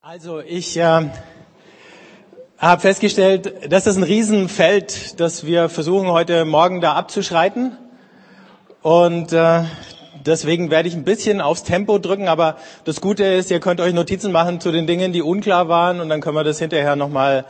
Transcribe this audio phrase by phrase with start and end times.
[0.00, 1.10] Also ich äh,
[2.56, 7.76] habe festgestellt, das ist ein Riesenfeld, das wir versuchen heute Morgen da abzuschreiten.
[8.80, 9.64] Und äh,
[10.24, 12.28] deswegen werde ich ein bisschen aufs Tempo drücken.
[12.28, 15.98] Aber das Gute ist, ihr könnt euch Notizen machen zu den Dingen, die unklar waren.
[15.98, 17.44] Und dann können wir das hinterher nochmal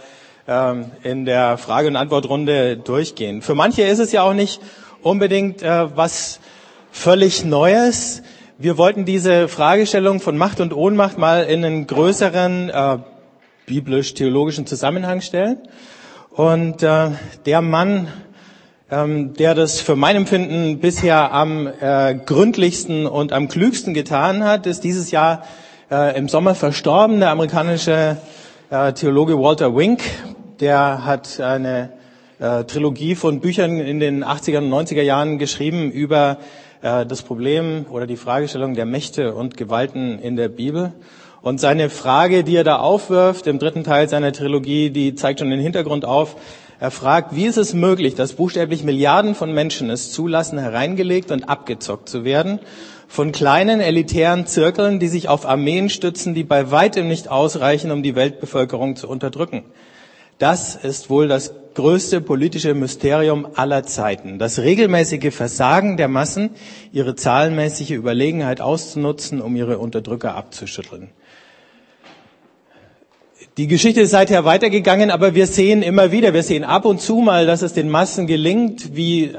[0.48, 3.42] ähm, in der Frage- und Antwortrunde durchgehen.
[3.42, 4.62] Für manche ist es ja auch nicht
[5.02, 6.40] unbedingt äh, was
[6.92, 8.22] völlig Neues.
[8.60, 12.98] Wir wollten diese Fragestellung von Macht und Ohnmacht mal in einen größeren äh,
[13.66, 15.58] biblisch-theologischen Zusammenhang stellen.
[16.30, 17.10] Und äh,
[17.46, 18.08] der Mann,
[18.90, 24.66] ähm, der das für mein Empfinden bisher am äh, gründlichsten und am klügsten getan hat,
[24.66, 25.44] ist dieses Jahr
[25.88, 28.16] äh, im Sommer verstorben, der amerikanische
[28.70, 30.00] äh, Theologe Walter Wink.
[30.58, 31.92] Der hat eine
[32.40, 36.38] äh, Trilogie von Büchern in den 80er und 90er Jahren geschrieben über
[36.82, 40.92] äh, das Problem oder die Fragestellung der Mächte und Gewalten in der Bibel.
[41.40, 45.50] Und seine Frage, die er da aufwirft im dritten Teil seiner Trilogie, die zeigt schon
[45.50, 46.36] den Hintergrund auf.
[46.80, 51.48] Er fragt, wie ist es möglich, dass buchstäblich Milliarden von Menschen es zulassen, hereingelegt und
[51.48, 52.60] abgezockt zu werden
[53.08, 58.02] von kleinen elitären Zirkeln, die sich auf Armeen stützen, die bei weitem nicht ausreichen, um
[58.02, 59.64] die Weltbevölkerung zu unterdrücken.
[60.38, 64.38] Das ist wohl das größte politische Mysterium aller Zeiten.
[64.38, 66.50] Das regelmäßige Versagen der Massen,
[66.92, 71.10] ihre zahlenmäßige Überlegenheit auszunutzen, um ihre Unterdrücker abzuschütteln.
[73.56, 77.16] Die Geschichte ist seither weitergegangen, aber wir sehen immer wieder, wir sehen ab und zu
[77.16, 79.32] mal, dass es den Massen gelingt, wie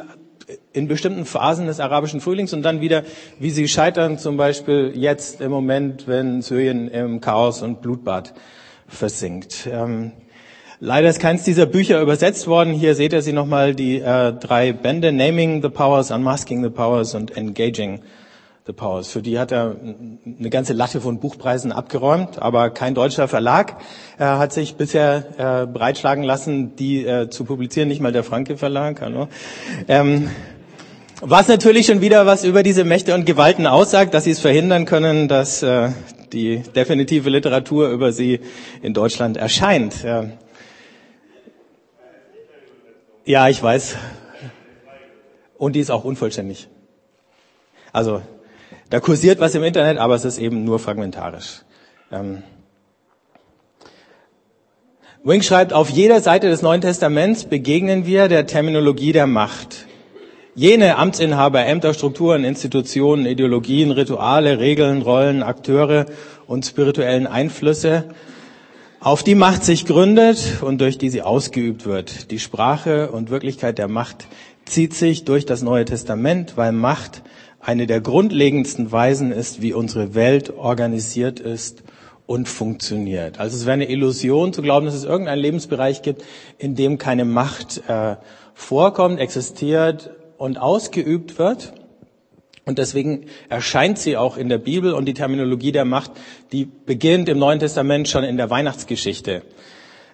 [0.73, 3.03] in bestimmten Phasen des arabischen Frühlings und dann wieder,
[3.39, 8.33] wie sie scheitern, zum Beispiel jetzt im Moment, wenn Syrien im Chaos und Blutbad
[8.87, 9.69] versinkt.
[9.71, 10.11] Ähm,
[10.81, 12.71] Leider ist keins dieser Bücher übersetzt worden.
[12.71, 17.15] Hier seht ihr sie nochmal, die äh, drei Bände, Naming the Powers, Unmasking the Powers
[17.15, 17.99] und Engaging
[18.65, 19.09] the Powers.
[19.09, 23.75] Für die hat er eine ganze Latte von Buchpreisen abgeräumt, aber kein deutscher Verlag
[24.19, 28.55] äh, hat sich bisher äh, breitschlagen lassen, die äh, zu publizieren, nicht mal der Franke
[28.55, 29.01] Verlag.
[29.01, 29.27] Hallo.
[29.89, 30.29] Ähm,
[31.19, 34.85] was natürlich schon wieder was über diese Mächte und Gewalten aussagt, dass sie es verhindern
[34.85, 35.89] können, dass äh,
[36.31, 38.39] die definitive Literatur über sie
[38.81, 40.05] in Deutschland erscheint.
[40.05, 40.29] Äh,
[43.29, 43.95] ja, ich weiß.
[45.59, 46.67] Und die ist auch unvollständig.
[47.93, 48.23] Also,
[48.89, 51.61] da kursiert was im Internet, aber es ist eben nur fragmentarisch.
[52.11, 52.41] Ähm
[55.23, 59.85] Wink schreibt, auf jeder Seite des Neuen Testaments begegnen wir der Terminologie der Macht.
[60.55, 66.07] Jene Amtsinhaber, Ämter, Strukturen, Institutionen, Ideologien, Rituale, Regeln, Rollen, Akteure
[66.47, 68.05] und spirituellen Einflüsse
[69.01, 72.31] auf die Macht sich gründet und durch die sie ausgeübt wird.
[72.31, 74.27] Die Sprache und Wirklichkeit der Macht
[74.65, 77.23] zieht sich durch das Neue Testament, weil Macht
[77.61, 81.83] eine der grundlegendsten Weisen ist, wie unsere Welt organisiert ist
[82.25, 83.39] und funktioniert.
[83.39, 86.23] Also es wäre eine Illusion zu glauben, dass es irgendeinen Lebensbereich gibt,
[86.57, 88.17] in dem keine Macht äh,
[88.53, 91.73] vorkommt, existiert und ausgeübt wird.
[92.69, 96.11] Und deswegen erscheint sie auch in der Bibel und die Terminologie der Macht,
[96.51, 99.41] die beginnt im Neuen Testament schon in der Weihnachtsgeschichte.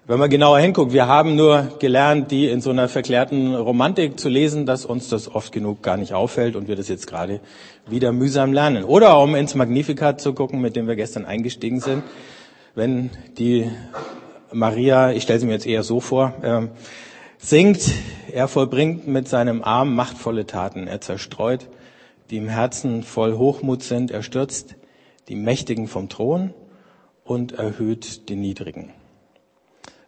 [0.07, 4.29] Wenn man genauer hinguckt, wir haben nur gelernt, die in so einer verklärten Romantik zu
[4.29, 7.41] lesen, dass uns das oft genug gar nicht auffällt und wir das jetzt gerade
[7.87, 8.85] wieder mühsam lernen.
[8.85, 12.03] Oder um ins Magnificat zu gucken, mit dem wir gestern eingestiegen sind,
[12.73, 13.69] wenn die
[14.53, 16.67] Maria, ich stelle sie mir jetzt eher so vor, äh,
[17.37, 17.81] singt,
[18.31, 21.67] er vollbringt mit seinem Arm machtvolle Taten, er zerstreut
[22.29, 24.75] die im Herzen voll Hochmut sind, er stürzt
[25.27, 26.53] die Mächtigen vom Thron
[27.23, 28.91] und erhöht die Niedrigen.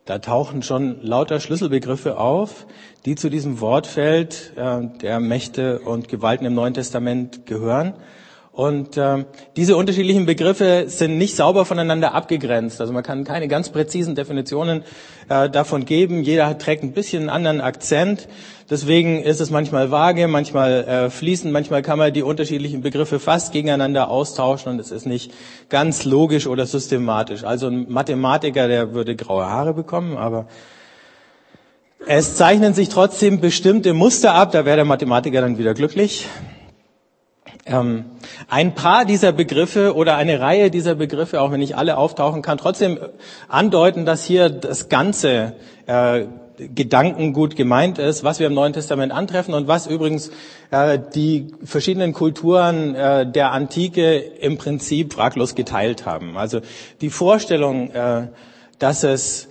[0.05, 2.65] Da tauchen schon lauter Schlüsselbegriffe auf,
[3.05, 7.93] die zu diesem Wortfeld äh, der Mächte und Gewalten im Neuen Testament gehören.
[8.53, 12.81] Und äh, diese unterschiedlichen Begriffe sind nicht sauber voneinander abgegrenzt.
[12.81, 14.83] Also man kann keine ganz präzisen Definitionen
[15.29, 16.23] äh, davon geben.
[16.23, 18.27] Jeder trägt ein bisschen einen anderen Akzent.
[18.69, 23.53] Deswegen ist es manchmal vage, manchmal äh, fließend, manchmal kann man die unterschiedlichen Begriffe fast
[23.53, 25.31] gegeneinander austauschen und es ist nicht
[25.69, 27.45] ganz logisch oder systematisch.
[27.45, 30.47] Also ein Mathematiker, der würde graue Haare bekommen, aber
[32.05, 34.51] es zeichnen sich trotzdem bestimmte Muster ab.
[34.51, 36.27] Da wäre der Mathematiker dann wieder glücklich.
[37.65, 38.03] Ähm,
[38.49, 42.57] ein paar dieser Begriffe oder eine Reihe dieser Begriffe, auch wenn nicht alle auftauchen, kann
[42.57, 42.99] trotzdem
[43.47, 45.53] andeuten, dass hier das ganze
[45.85, 46.25] äh,
[46.57, 50.31] Gedankengut gemeint ist, was wir im Neuen Testament antreffen und was übrigens
[50.71, 56.37] äh, die verschiedenen Kulturen äh, der Antike im Prinzip fraglos geteilt haben.
[56.37, 56.61] Also
[57.01, 58.27] die Vorstellung, äh,
[58.79, 59.49] dass es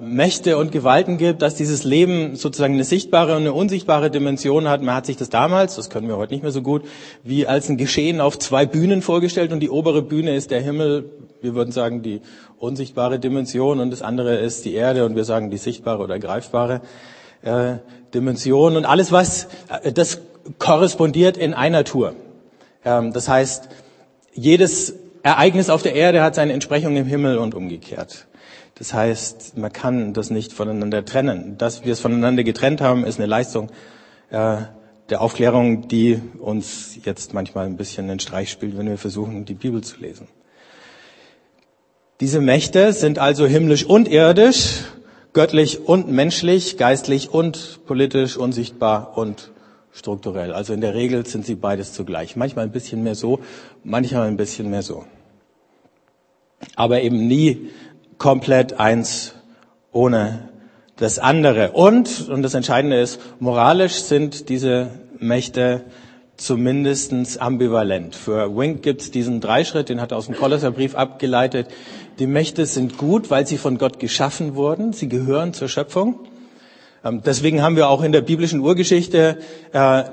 [0.00, 4.80] Mächte und Gewalten gibt, dass dieses Leben sozusagen eine sichtbare und eine unsichtbare Dimension hat.
[4.80, 6.84] Man hat sich das damals, das können wir heute nicht mehr so gut,
[7.22, 11.10] wie als ein Geschehen auf zwei Bühnen vorgestellt und die obere Bühne ist der Himmel,
[11.42, 12.22] wir würden sagen die
[12.56, 16.80] unsichtbare Dimension und das andere ist die Erde und wir sagen die sichtbare oder greifbare
[17.42, 17.74] äh,
[18.14, 19.48] Dimension und alles was,
[19.82, 20.20] äh, das
[20.58, 22.14] korrespondiert in einer Tour.
[22.84, 23.68] Ähm, das heißt,
[24.32, 28.27] jedes Ereignis auf der Erde hat seine Entsprechung im Himmel und umgekehrt.
[28.78, 31.58] Das heißt, man kann das nicht voneinander trennen.
[31.58, 33.70] Dass wir es voneinander getrennt haben, ist eine Leistung
[34.30, 34.58] äh,
[35.10, 39.54] der Aufklärung, die uns jetzt manchmal ein bisschen einen Streich spielt, wenn wir versuchen, die
[39.54, 40.28] Bibel zu lesen.
[42.20, 44.82] Diese Mächte sind also himmlisch und irdisch,
[45.32, 49.50] göttlich und menschlich, geistlich und politisch, unsichtbar und
[49.92, 50.52] strukturell.
[50.52, 52.36] Also in der Regel sind sie beides zugleich.
[52.36, 53.40] Manchmal ein bisschen mehr so,
[53.82, 55.04] manchmal ein bisschen mehr so.
[56.74, 57.70] Aber eben nie
[58.18, 59.34] komplett eins
[59.92, 60.48] ohne
[60.96, 61.72] das andere.
[61.72, 65.84] Und, und das Entscheidende ist, moralisch sind diese Mächte
[66.36, 68.14] zumindestens ambivalent.
[68.14, 71.68] Für Wink gibt es diesen Dreischritt, den hat er aus dem Kolosserbrief abgeleitet.
[72.18, 74.92] Die Mächte sind gut, weil sie von Gott geschaffen wurden.
[74.92, 76.20] Sie gehören zur Schöpfung.
[77.04, 79.38] Ähm, deswegen haben wir auch in der biblischen Urgeschichte
[79.72, 80.04] äh,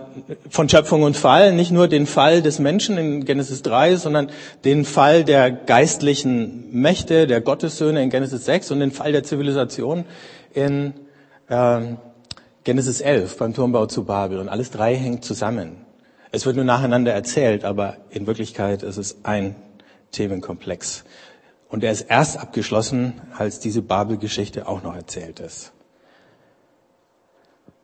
[0.49, 4.29] von Schöpfung und Fall nicht nur den Fall des Menschen in Genesis 3, sondern
[4.63, 10.05] den Fall der geistlichen Mächte, der Gottessöhne in Genesis 6 und den Fall der Zivilisation
[10.53, 10.93] in
[11.49, 11.97] ähm,
[12.63, 14.39] Genesis 11 beim Turmbau zu Babel.
[14.39, 15.85] Und alles drei hängt zusammen.
[16.31, 19.55] Es wird nur nacheinander erzählt, aber in Wirklichkeit ist es ein
[20.11, 21.03] Themenkomplex.
[21.69, 25.71] Und er ist erst abgeschlossen, als diese Babel-Geschichte auch noch erzählt ist.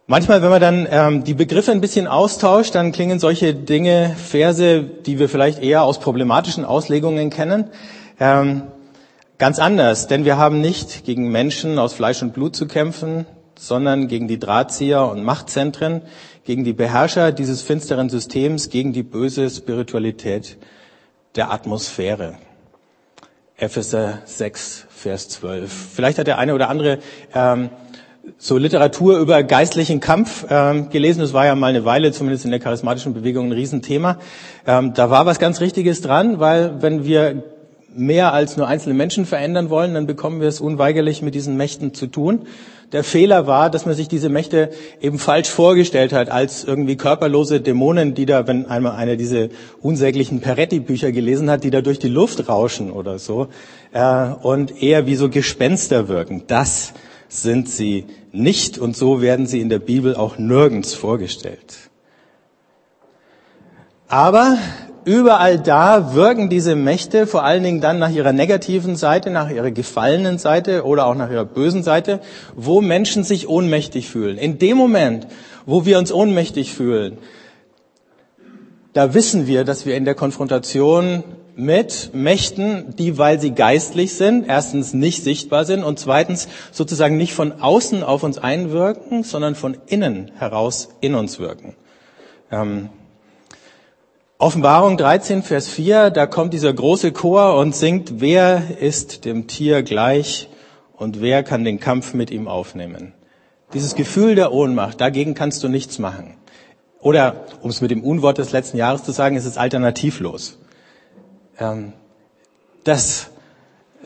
[0.07, 4.83] Manchmal, wenn man dann ähm, die Begriffe ein bisschen austauscht, dann klingen solche Dinge, Verse,
[4.83, 7.69] die wir vielleicht eher aus problematischen Auslegungen kennen,
[8.19, 8.63] ähm,
[9.37, 10.07] ganz anders.
[10.07, 13.25] Denn wir haben nicht gegen Menschen aus Fleisch und Blut zu kämpfen,
[13.57, 16.01] sondern gegen die Drahtzieher und Machtzentren,
[16.45, 20.57] gegen die Beherrscher dieses finsteren Systems, gegen die böse Spiritualität
[21.35, 22.35] der Atmosphäre.
[23.55, 25.71] Epheser 6, Vers 12.
[25.93, 26.97] Vielleicht hat der eine oder andere
[27.35, 27.69] ähm,
[28.37, 31.21] so Literatur über geistlichen Kampf ähm, gelesen.
[31.21, 34.17] Das war ja mal eine Weile, zumindest in der charismatischen Bewegung, ein Riesenthema.
[34.67, 37.43] Ähm, da war was ganz Richtiges dran, weil wenn wir
[37.93, 41.93] mehr als nur einzelne Menschen verändern wollen, dann bekommen wir es unweigerlich mit diesen Mächten
[41.93, 42.47] zu tun.
[42.91, 44.69] Der Fehler war, dass man sich diese Mächte
[45.01, 49.49] eben falsch vorgestellt hat, als irgendwie körperlose Dämonen, die da, wenn einmal einer diese
[49.81, 53.47] unsäglichen Peretti-Bücher gelesen hat, die da durch die Luft rauschen oder so,
[53.93, 56.43] äh, und eher wie so Gespenster wirken.
[56.47, 56.93] Das
[57.31, 61.77] sind sie nicht und so werden sie in der Bibel auch nirgends vorgestellt.
[64.09, 64.57] Aber
[65.05, 69.71] überall da wirken diese Mächte vor allen Dingen dann nach ihrer negativen Seite, nach ihrer
[69.71, 72.19] gefallenen Seite oder auch nach ihrer bösen Seite,
[72.53, 74.37] wo Menschen sich ohnmächtig fühlen.
[74.37, 75.25] In dem Moment,
[75.65, 77.17] wo wir uns ohnmächtig fühlen,
[78.91, 81.23] da wissen wir, dass wir in der Konfrontation
[81.55, 87.33] mit Mächten, die, weil sie geistlich sind, erstens nicht sichtbar sind und zweitens sozusagen nicht
[87.33, 91.75] von außen auf uns einwirken, sondern von innen heraus in uns wirken.
[92.51, 92.89] Ähm,
[94.37, 99.83] Offenbarung 13, Vers 4, da kommt dieser große Chor und singt, wer ist dem Tier
[99.83, 100.49] gleich
[100.93, 103.13] und wer kann den Kampf mit ihm aufnehmen?
[103.73, 106.37] Dieses Gefühl der Ohnmacht, dagegen kannst du nichts machen.
[106.99, 110.57] Oder, um es mit dem Unwort des letzten Jahres zu sagen, es ist alternativlos.
[111.61, 111.93] Ähm,
[112.83, 113.27] das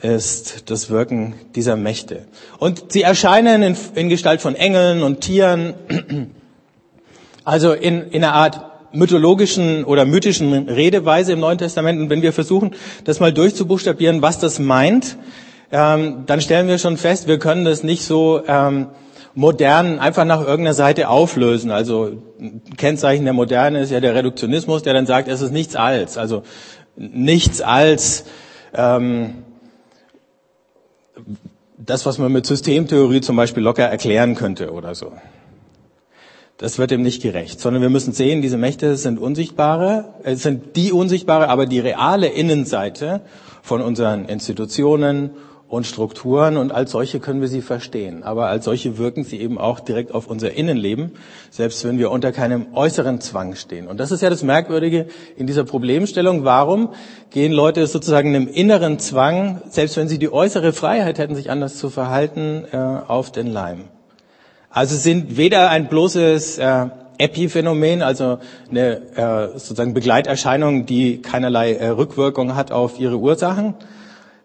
[0.02, 2.26] ist das Wirken dieser Mächte.
[2.58, 5.72] Und sie erscheinen in, in Gestalt von Engeln und Tieren,
[7.44, 8.60] also in, in einer Art
[8.92, 11.98] mythologischen oder mythischen Redeweise im Neuen Testament.
[11.98, 15.16] Und wenn wir versuchen, das mal durchzubuchstabieren, was das meint,
[15.72, 18.88] ähm, dann stellen wir schon fest, wir können das nicht so ähm,
[19.34, 21.70] modern einfach nach irgendeiner Seite auflösen.
[21.70, 22.22] Also
[22.76, 26.18] Kennzeichen der Moderne ist ja der Reduktionismus, der dann sagt, es ist nichts als.
[26.18, 26.42] Also
[26.96, 28.24] nichts als
[28.74, 29.44] ähm,
[31.78, 35.12] das, was man mit Systemtheorie zum Beispiel locker erklären könnte oder so.
[36.58, 40.76] Das wird dem nicht gerecht, sondern wir müssen sehen, diese Mächte sind unsichtbare, äh, sind
[40.76, 43.20] die unsichtbare, aber die reale Innenseite
[43.62, 45.30] von unseren Institutionen
[45.68, 48.22] und Strukturen und als solche können wir sie verstehen.
[48.22, 51.12] Aber als solche wirken sie eben auch direkt auf unser Innenleben,
[51.50, 53.88] selbst wenn wir unter keinem äußeren Zwang stehen.
[53.88, 55.06] Und das ist ja das Merkwürdige
[55.36, 56.44] in dieser Problemstellung.
[56.44, 56.90] Warum
[57.30, 61.76] gehen Leute sozusagen einem inneren Zwang, selbst wenn sie die äußere Freiheit hätten, sich anders
[61.76, 63.84] zu verhalten, äh, auf den Leim?
[64.70, 66.86] Also sind weder ein bloßes äh,
[67.18, 68.38] Epiphänomen, also
[68.70, 73.74] eine äh, sozusagen Begleiterscheinung, die keinerlei Rückwirkung hat auf ihre Ursachen,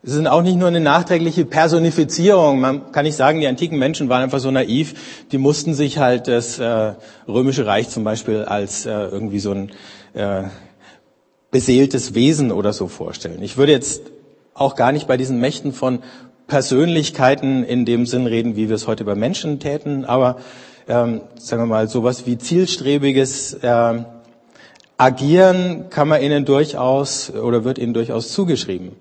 [0.03, 2.59] Sie sind auch nicht nur eine nachträgliche Personifizierung.
[2.59, 4.95] Man kann nicht sagen, die antiken Menschen waren einfach so naiv.
[5.31, 6.93] Die mussten sich halt das äh,
[7.27, 9.71] römische Reich zum Beispiel als äh, irgendwie so ein
[10.15, 10.45] äh,
[11.51, 13.43] beseeltes Wesen oder so vorstellen.
[13.43, 14.01] Ich würde jetzt
[14.55, 15.99] auch gar nicht bei diesen Mächten von
[16.47, 20.37] Persönlichkeiten in dem Sinn reden, wie wir es heute bei Menschen täten, aber
[20.87, 24.03] ähm, sagen wir mal sowas wie zielstrebiges äh,
[24.97, 28.91] Agieren kann man ihnen durchaus oder wird ihnen durchaus zugeschrieben.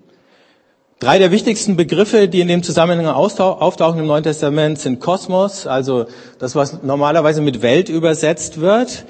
[1.00, 6.04] Drei der wichtigsten Begriffe, die in dem Zusammenhang auftauchen im Neuen Testament, sind Kosmos, also
[6.38, 9.06] das, was normalerweise mit Welt übersetzt wird.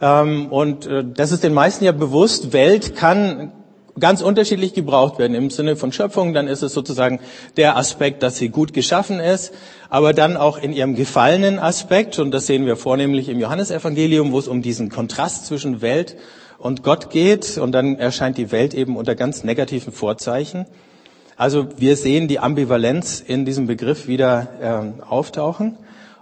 [0.00, 2.52] Ähm, und äh, das ist den meisten ja bewusst.
[2.52, 3.50] Welt kann
[3.98, 5.34] ganz unterschiedlich gebraucht werden.
[5.34, 7.18] Im Sinne von Schöpfung, dann ist es sozusagen
[7.56, 9.52] der Aspekt, dass sie gut geschaffen ist,
[9.90, 14.38] aber dann auch in ihrem gefallenen Aspekt, und das sehen wir vornehmlich im Johannesevangelium, wo
[14.38, 16.16] es um diesen Kontrast zwischen Welt
[16.58, 20.66] und Gott geht, und dann erscheint die Welt eben unter ganz negativen Vorzeichen.
[21.36, 25.76] Also wir sehen die Ambivalenz in diesem Begriff wieder äh, auftauchen.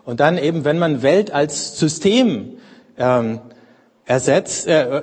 [0.05, 2.59] Und dann eben, wenn man Welt als System
[2.99, 3.41] ähm,
[4.05, 5.03] ersetzt, äh,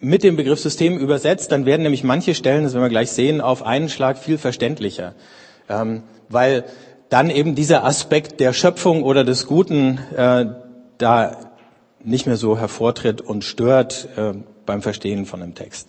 [0.00, 3.40] mit dem Begriff System übersetzt, dann werden nämlich manche Stellen, das werden wir gleich sehen,
[3.40, 5.14] auf einen Schlag viel verständlicher.
[5.68, 6.64] Ähm, weil
[7.08, 10.46] dann eben dieser Aspekt der Schöpfung oder des Guten äh,
[10.98, 11.36] da
[12.04, 14.34] nicht mehr so hervortritt und stört äh,
[14.66, 15.88] beim Verstehen von einem Text.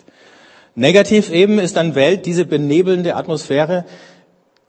[0.79, 3.83] Negativ eben ist dann Welt diese benebelnde Atmosphäre,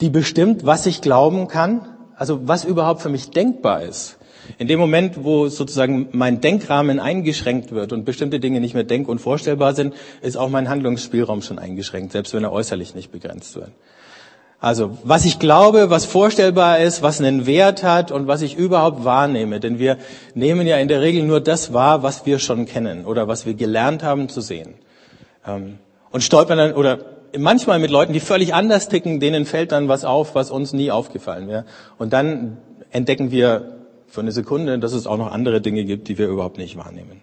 [0.00, 1.86] die bestimmt, was ich glauben kann,
[2.16, 4.18] also was überhaupt für mich denkbar ist.
[4.58, 9.08] In dem Moment, wo sozusagen mein Denkrahmen eingeschränkt wird und bestimmte Dinge nicht mehr denk-
[9.08, 13.54] und vorstellbar sind, ist auch mein Handlungsspielraum schon eingeschränkt, selbst wenn er äußerlich nicht begrenzt
[13.54, 13.70] wird.
[14.58, 19.04] Also, was ich glaube, was vorstellbar ist, was einen Wert hat und was ich überhaupt
[19.04, 19.60] wahrnehme.
[19.60, 19.96] Denn wir
[20.34, 23.54] nehmen ja in der Regel nur das wahr, was wir schon kennen oder was wir
[23.54, 24.74] gelernt haben zu sehen.
[25.46, 25.78] Ähm,
[26.10, 26.98] und stolpern dann, oder
[27.38, 30.90] manchmal mit Leuten, die völlig anders ticken, denen fällt dann was auf, was uns nie
[30.90, 31.64] aufgefallen wäre.
[31.98, 32.58] Und dann
[32.90, 33.76] entdecken wir
[34.08, 37.20] für eine Sekunde, dass es auch noch andere Dinge gibt, die wir überhaupt nicht wahrnehmen.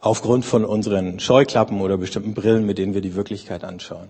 [0.00, 4.08] Aufgrund von unseren Scheuklappen oder bestimmten Brillen, mit denen wir die Wirklichkeit anschauen.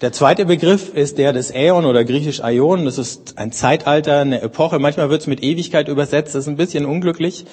[0.00, 2.84] Der zweite Begriff ist der des Äon oder griechisch Aion.
[2.84, 4.78] Das ist ein Zeitalter, eine Epoche.
[4.78, 6.34] Manchmal wird es mit Ewigkeit übersetzt.
[6.34, 7.44] Das ist ein bisschen unglücklich.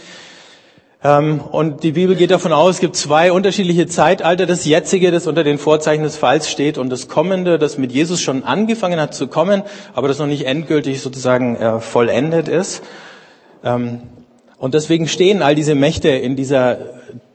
[1.03, 4.45] Ähm, und die Bibel geht davon aus, es gibt zwei unterschiedliche Zeitalter.
[4.45, 8.21] Das jetzige, das unter den Vorzeichen des Falls steht, und das kommende, das mit Jesus
[8.21, 12.83] schon angefangen hat zu kommen, aber das noch nicht endgültig sozusagen äh, vollendet ist.
[13.63, 14.01] Ähm,
[14.57, 16.77] und deswegen stehen all diese Mächte in dieser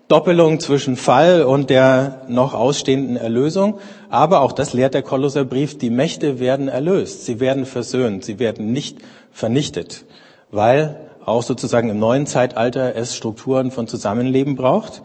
[0.07, 3.81] Doppelung zwischen Fall und der noch ausstehenden Erlösung.
[4.09, 8.71] Aber auch das lehrt der Kolosserbrief, die Mächte werden erlöst, sie werden versöhnt, sie werden
[8.71, 8.99] nicht
[9.33, 10.05] vernichtet,
[10.53, 15.03] weil auch sozusagen im neuen Zeitalter es Strukturen von Zusammenleben braucht.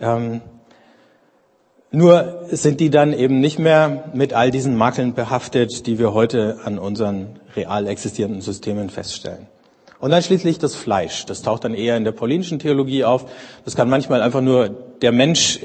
[0.00, 0.40] Ähm,
[1.90, 6.58] nur sind die dann eben nicht mehr mit all diesen Makeln behaftet, die wir heute
[6.64, 9.46] an unseren real existierenden Systemen feststellen.
[10.00, 11.24] Und dann schließlich das Fleisch.
[11.26, 13.26] Das taucht dann eher in der paulinischen Theologie auf.
[13.64, 15.60] Das kann manchmal einfach nur der Mensch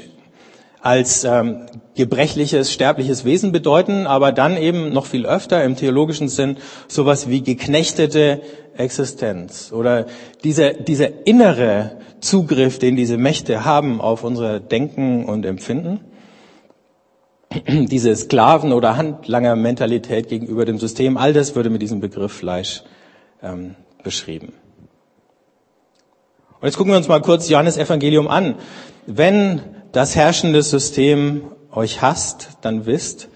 [0.82, 6.56] als ähm, gebrechliches, sterbliches Wesen bedeuten, aber dann eben noch viel öfter im theologischen Sinn
[6.88, 8.40] sowas wie geknechtete
[8.76, 10.06] Existenz oder
[10.44, 16.00] dieser, dieser innere Zugriff, den diese Mächte haben auf unser Denken und Empfinden.
[17.66, 22.84] Diese Sklaven- oder Handlanger-Mentalität gegenüber dem System, all das würde mit diesem Begriff Fleisch
[23.42, 23.74] ähm,
[24.04, 24.52] beschrieben.
[26.60, 28.54] Und jetzt gucken wir uns mal kurz Johannes Evangelium an.
[29.06, 29.62] Wenn
[29.92, 33.29] das herrschende System euch hasst, dann wisst,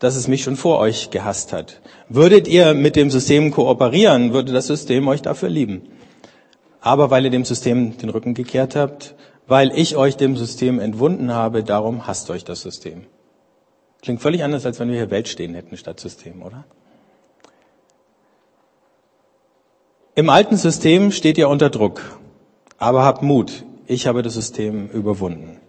[0.00, 1.80] dass es mich schon vor euch gehasst hat.
[2.08, 5.82] Würdet ihr mit dem System kooperieren, würde das System euch dafür lieben.
[6.80, 9.14] Aber weil ihr dem System den Rücken gekehrt habt,
[9.46, 13.04] weil ich euch dem System entwunden habe, darum hasst euch das System.
[14.00, 16.64] Klingt völlig anders, als wenn wir hier Welt stehen hätten statt System, oder?
[20.14, 22.18] Im alten System steht ihr unter Druck.
[22.78, 23.64] Aber habt Mut.
[23.86, 25.60] Ich habe das System überwunden.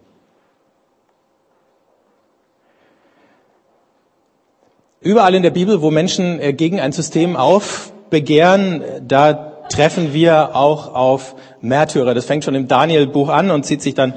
[5.02, 9.32] Überall in der Bibel, wo Menschen äh, gegen ein System aufbegehren, da
[9.68, 12.14] treffen wir auch auf Märtyrer.
[12.14, 14.14] Das fängt schon im Daniel-Buch an und zieht sich dann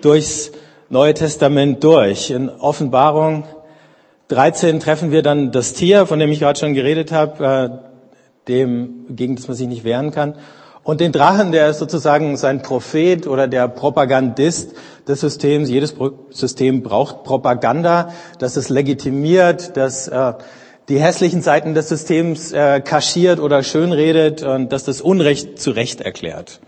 [0.00, 0.52] durchs
[0.90, 2.30] Neue Testament durch.
[2.30, 3.44] In Offenbarung
[4.28, 9.06] 13 treffen wir dann das Tier, von dem ich gerade schon geredet habe, äh, dem,
[9.10, 10.34] gegen das man sich nicht wehren kann.
[10.88, 14.72] Und den Drachen, der ist sozusagen sein Prophet oder der Propagandist
[15.06, 15.68] des Systems.
[15.68, 15.94] Jedes
[16.30, 20.32] System braucht Propaganda, das es legitimiert, das äh,
[20.88, 26.00] die hässlichen Seiten des Systems äh, kaschiert oder schönredet und das das Unrecht zu Recht
[26.00, 26.60] erklärt.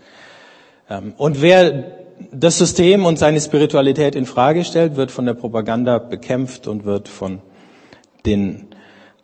[0.87, 1.85] Ähm, und wer
[2.31, 7.07] das System und seine Spiritualität in Frage stellt, wird von der Propaganda bekämpft und wird
[7.07, 7.41] von
[8.27, 8.67] den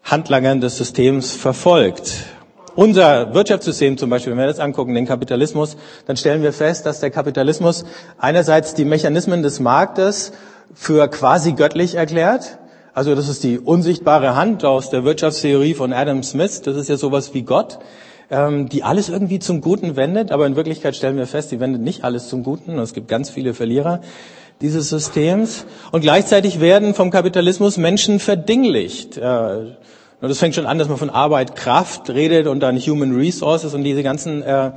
[0.03, 2.25] Handlangern des Systems verfolgt.
[2.77, 6.99] Unser Wirtschaftssystem zum Beispiel, wenn wir das angucken, den Kapitalismus, dann stellen wir fest, dass
[6.99, 7.85] der Kapitalismus
[8.19, 10.31] einerseits die Mechanismen des Marktes
[10.75, 12.59] für quasi göttlich erklärt.
[12.93, 16.61] Also das ist die unsichtbare Hand aus der Wirtschaftstheorie von Adam Smith.
[16.61, 17.79] Das ist ja sowas wie Gott,
[18.29, 20.31] ähm, die alles irgendwie zum Guten wendet.
[20.31, 22.77] Aber in Wirklichkeit stellen wir fest, sie wendet nicht alles zum Guten.
[22.77, 24.01] Es gibt ganz viele Verlierer
[24.61, 25.65] dieses Systems.
[25.91, 29.19] Und gleichzeitig werden vom Kapitalismus Menschen verdinglicht.
[30.19, 33.83] Das fängt schon an, dass man von Arbeit, Kraft redet und dann Human Resources und
[33.83, 34.71] diese ganzen äh,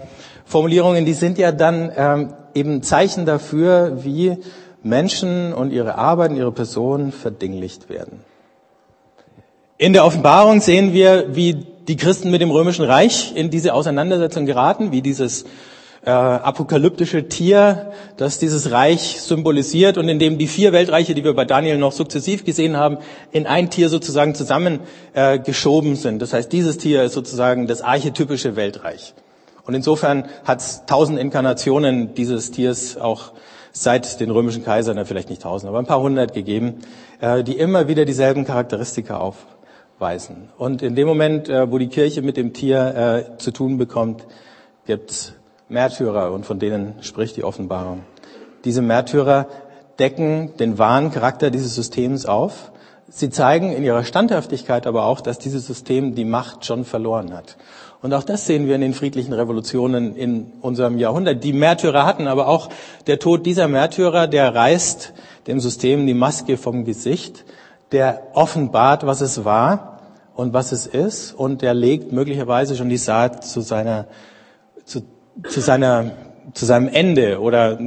[0.44, 4.36] Formulierungen, die sind ja dann ähm, eben Zeichen dafür, wie
[4.82, 8.20] Menschen und ihre Arbeit und ihre Person verdinglicht werden.
[9.78, 11.54] In der Offenbarung sehen wir, wie
[11.88, 15.46] die Christen mit dem römischen Reich in diese Auseinandersetzung geraten, wie dieses
[16.02, 21.34] äh, apokalyptische Tier, das dieses Reich symbolisiert und in dem die vier Weltreiche, die wir
[21.34, 22.98] bei Daniel noch sukzessiv gesehen haben,
[23.32, 26.22] in ein Tier sozusagen zusammengeschoben äh, sind.
[26.22, 29.14] Das heißt, dieses Tier ist sozusagen das archetypische Weltreich.
[29.66, 33.32] Und insofern hat es tausend Inkarnationen dieses Tiers auch
[33.72, 36.80] seit den römischen Kaisern, vielleicht nicht tausend, aber ein paar hundert gegeben,
[37.20, 40.48] äh, die immer wieder dieselben Charakteristika aufweisen.
[40.56, 44.26] Und in dem Moment, äh, wo die Kirche mit dem Tier äh, zu tun bekommt,
[44.86, 45.34] gibt's
[45.70, 48.02] Märtyrer und von denen spricht die Offenbarung.
[48.64, 49.46] Diese Märtyrer
[49.98, 52.72] decken den wahren Charakter dieses Systems auf.
[53.08, 57.56] Sie zeigen in ihrer Standhaftigkeit aber auch, dass dieses System die Macht schon verloren hat.
[58.02, 61.44] Und auch das sehen wir in den friedlichen Revolutionen in unserem Jahrhundert.
[61.44, 62.70] Die Märtyrer hatten aber auch
[63.06, 65.12] der Tod dieser Märtyrer, der reißt
[65.46, 67.44] dem System die Maske vom Gesicht,
[67.92, 70.00] der offenbart, was es war
[70.34, 74.06] und was es ist und der legt möglicherweise schon die Saat zu seiner
[74.84, 75.02] zu
[75.48, 76.12] zu, seiner,
[76.54, 77.78] zu seinem Ende oder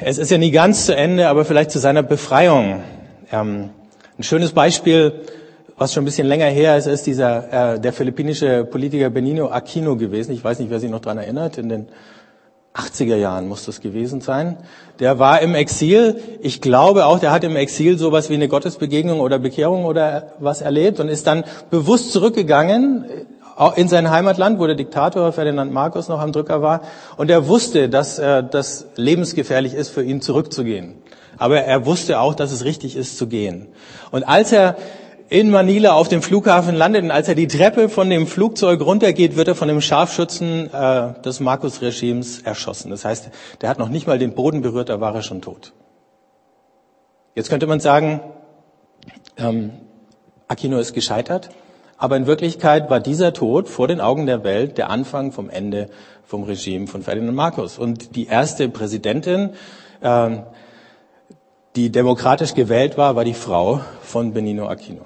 [0.00, 2.82] es ist ja nie ganz zu Ende, aber vielleicht zu seiner Befreiung.
[3.32, 3.70] Ähm,
[4.18, 5.12] ein schönes Beispiel,
[5.76, 9.96] was schon ein bisschen länger her ist, ist dieser äh, der philippinische Politiker Benino Aquino
[9.96, 10.32] gewesen.
[10.32, 11.58] Ich weiß nicht, wer sich noch dran erinnert.
[11.58, 11.88] In den
[12.74, 14.56] 80er Jahren muss das gewesen sein.
[15.00, 16.20] Der war im Exil.
[16.40, 20.62] Ich glaube auch, der hat im Exil sowas wie eine Gottesbegegnung oder Bekehrung oder was
[20.62, 23.04] erlebt und ist dann bewusst zurückgegangen
[23.76, 26.82] in sein Heimatland, wo der Diktator Ferdinand Marcos noch am Drücker war.
[27.16, 30.94] Und er wusste, dass äh, das lebensgefährlich ist, für ihn zurückzugehen.
[31.38, 33.68] Aber er wusste auch, dass es richtig ist, zu gehen.
[34.10, 34.76] Und als er
[35.28, 39.34] in Manila auf dem Flughafen landet und als er die Treppe von dem Flugzeug runtergeht,
[39.34, 42.90] wird er von dem Scharfschützen äh, des Marcos-Regimes erschossen.
[42.90, 43.30] Das heißt,
[43.62, 45.72] der hat noch nicht mal den Boden berührt, da war er schon tot.
[47.34, 48.20] Jetzt könnte man sagen,
[49.38, 49.70] ähm,
[50.48, 51.48] Aquino ist gescheitert.
[52.02, 55.88] Aber in Wirklichkeit war dieser Tod vor den Augen der Welt der Anfang vom Ende
[56.24, 57.78] vom Regime von Ferdinand Marcos.
[57.78, 59.50] Und die erste Präsidentin,
[60.00, 60.30] äh,
[61.76, 65.02] die demokratisch gewählt war, war die Frau von Benino Aquino.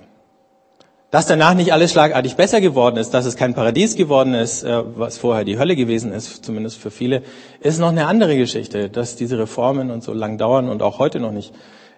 [1.11, 4.83] Dass danach nicht alles schlagartig besser geworden ist, dass es kein Paradies geworden ist, äh,
[4.97, 7.25] was vorher die Hölle gewesen ist, zumindest für viele,
[7.61, 8.89] ist noch eine andere Geschichte.
[8.89, 11.53] Dass diese Reformen und so lang dauern und auch heute noch nicht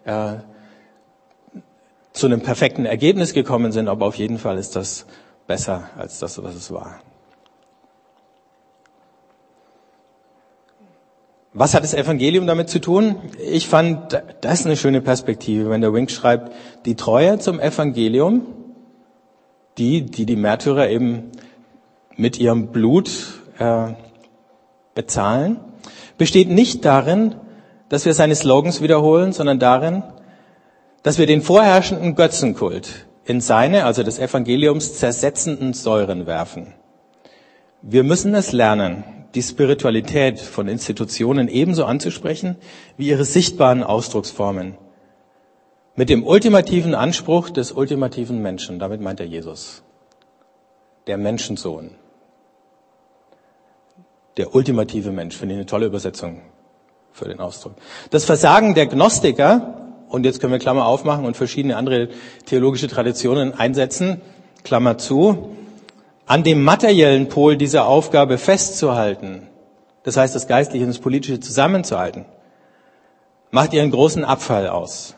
[0.06, 0.38] äh,
[2.18, 5.06] zu einem perfekten Ergebnis gekommen sind, aber auf jeden Fall ist das
[5.46, 7.00] besser als das, was es war.
[11.54, 13.16] Was hat das Evangelium damit zu tun?
[13.50, 16.52] Ich fand, das ist eine schöne Perspektive, wenn der Wink schreibt,
[16.84, 18.46] die Treue zum Evangelium,
[19.78, 21.32] die, die die Märtyrer eben
[22.16, 23.10] mit ihrem Blut
[23.58, 23.92] äh,
[24.94, 25.58] bezahlen,
[26.18, 27.36] besteht nicht darin,
[27.88, 30.02] dass wir seine Slogans wiederholen, sondern darin,
[31.08, 36.74] dass wir den vorherrschenden Götzenkult in seine, also des Evangeliums, zersetzenden Säuren werfen.
[37.80, 42.56] Wir müssen es lernen, die Spiritualität von Institutionen ebenso anzusprechen
[42.98, 44.76] wie ihre sichtbaren Ausdrucksformen.
[45.96, 49.82] Mit dem ultimativen Anspruch des ultimativen Menschen, damit meint er Jesus,
[51.06, 51.92] der Menschensohn.
[54.36, 56.42] Der ultimative Mensch, finde ich eine tolle Übersetzung
[57.12, 57.76] für den Ausdruck.
[58.10, 62.08] Das Versagen der Gnostiker und jetzt können wir Klammer aufmachen und verschiedene andere
[62.46, 64.20] theologische Traditionen einsetzen,
[64.64, 65.56] Klammer zu,
[66.26, 69.48] an dem materiellen Pol dieser Aufgabe festzuhalten,
[70.02, 72.26] das heißt das Geistliche und das Politische zusammenzuhalten,
[73.50, 75.14] macht ihren großen Abfall aus.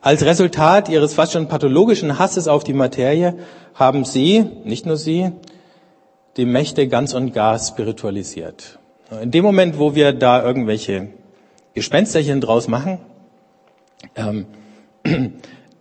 [0.00, 3.38] Als Resultat ihres fast schon pathologischen Hasses auf die Materie
[3.74, 5.32] haben sie, nicht nur sie,
[6.36, 8.78] die Mächte ganz und gar spiritualisiert.
[9.22, 11.08] In dem Moment, wo wir da irgendwelche
[11.74, 12.98] Gespensterchen draus machen,
[14.16, 14.46] ähm,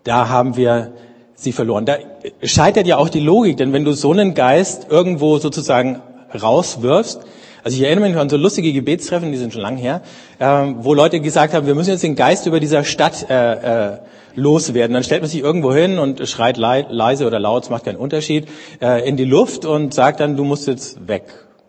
[0.03, 0.93] da haben wir
[1.35, 1.85] sie verloren.
[1.85, 1.97] Da
[2.43, 6.01] scheitert ja auch die Logik, denn wenn du so einen Geist irgendwo sozusagen
[6.33, 7.21] rauswirfst,
[7.67, 10.01] Also ich erinnere mich an so lustige Gebetstreffen, die sind schon lang her,
[10.39, 10.45] äh,
[10.77, 13.97] wo Leute gesagt haben, wir müssen jetzt den Geist über dieser Stadt äh, äh,
[14.35, 14.93] loswerden.
[14.93, 18.47] Dann stellt man sich irgendwo hin und schreit leise oder laut, es macht keinen Unterschied,
[18.81, 21.25] äh, in die Luft und sagt dann, du musst jetzt weg.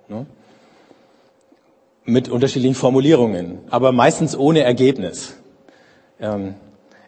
[0.09, 0.27] Ne?
[2.05, 5.35] Mit unterschiedlichen Formulierungen, aber meistens ohne Ergebnis.
[6.21, 6.55] Ähm,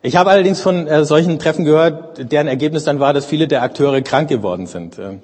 [0.03, 3.63] ich habe allerdings von äh, solchen Treffen gehört, deren Ergebnis dann war, dass viele der
[3.63, 4.99] Akteure krank geworden sind.
[4.99, 5.21] Ähm,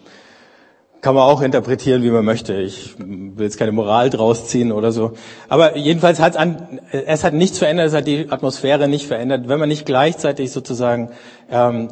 [1.00, 2.54] kann man auch interpretieren, wie man möchte.
[2.54, 5.12] Ich will jetzt keine Moral draus ziehen oder so.
[5.48, 9.48] Aber jedenfalls hat es an, es hat nichts verändert, es hat die Atmosphäre nicht verändert,
[9.48, 11.10] wenn man nicht gleichzeitig sozusagen
[11.50, 11.88] ähm,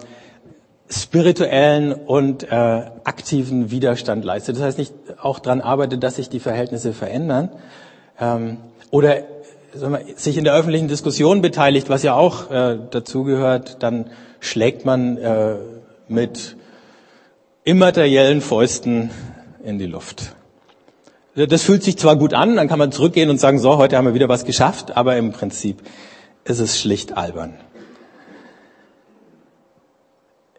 [0.91, 2.51] spirituellen und äh,
[3.05, 4.57] aktiven Widerstand leistet.
[4.57, 7.51] Das heißt nicht auch daran arbeitet, dass sich die Verhältnisse verändern
[8.21, 8.59] ähm,
[8.91, 9.23] oder
[10.17, 14.11] sich in der öffentlichen Diskussion beteiligt, was ja auch äh, dazugehört, dann
[14.41, 15.57] schlägt man äh,
[16.09, 16.57] mit
[17.65, 19.11] immateriellen Fäusten
[19.65, 20.35] in die Luft.
[21.35, 24.05] Das fühlt sich zwar gut an, dann kann man zurückgehen und sagen, so, heute haben
[24.05, 25.83] wir wieder was geschafft, aber im Prinzip
[26.45, 27.59] ist es schlicht albern.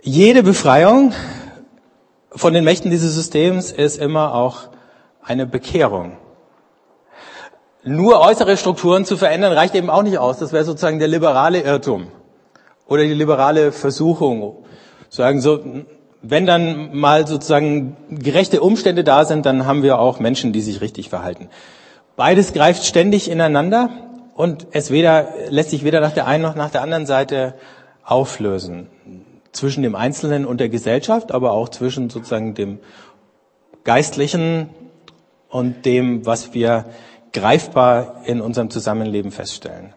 [0.02, 1.14] Jede Befreiung
[2.32, 4.68] von den Mächten dieses Systems ist immer auch
[5.24, 6.18] eine Bekehrung.
[7.88, 10.40] Nur äußere Strukturen zu verändern reicht eben auch nicht aus.
[10.40, 12.08] Das wäre sozusagen der liberale Irrtum
[12.88, 14.66] oder die liberale Versuchung.
[15.10, 15.60] Sagen so,
[16.24, 20.82] wenn dann mal sozusagen gerechte Umstände da sind, dann haben wir auch Menschen, die sich
[20.82, 21.50] richtig verhalten.
[22.16, 23.92] Beides greift ständig ineinander
[24.34, 27.54] und es weder, lässt sich weder nach der einen noch nach der anderen Seite
[28.04, 28.90] auflösen.
[29.52, 32.80] Zwischen dem Einzelnen und der Gesellschaft, aber auch zwischen sozusagen dem
[33.84, 34.72] Geistlichen
[35.50, 36.86] und dem, was wir
[37.36, 39.94] greifbar in unserem Zusammenleben feststellen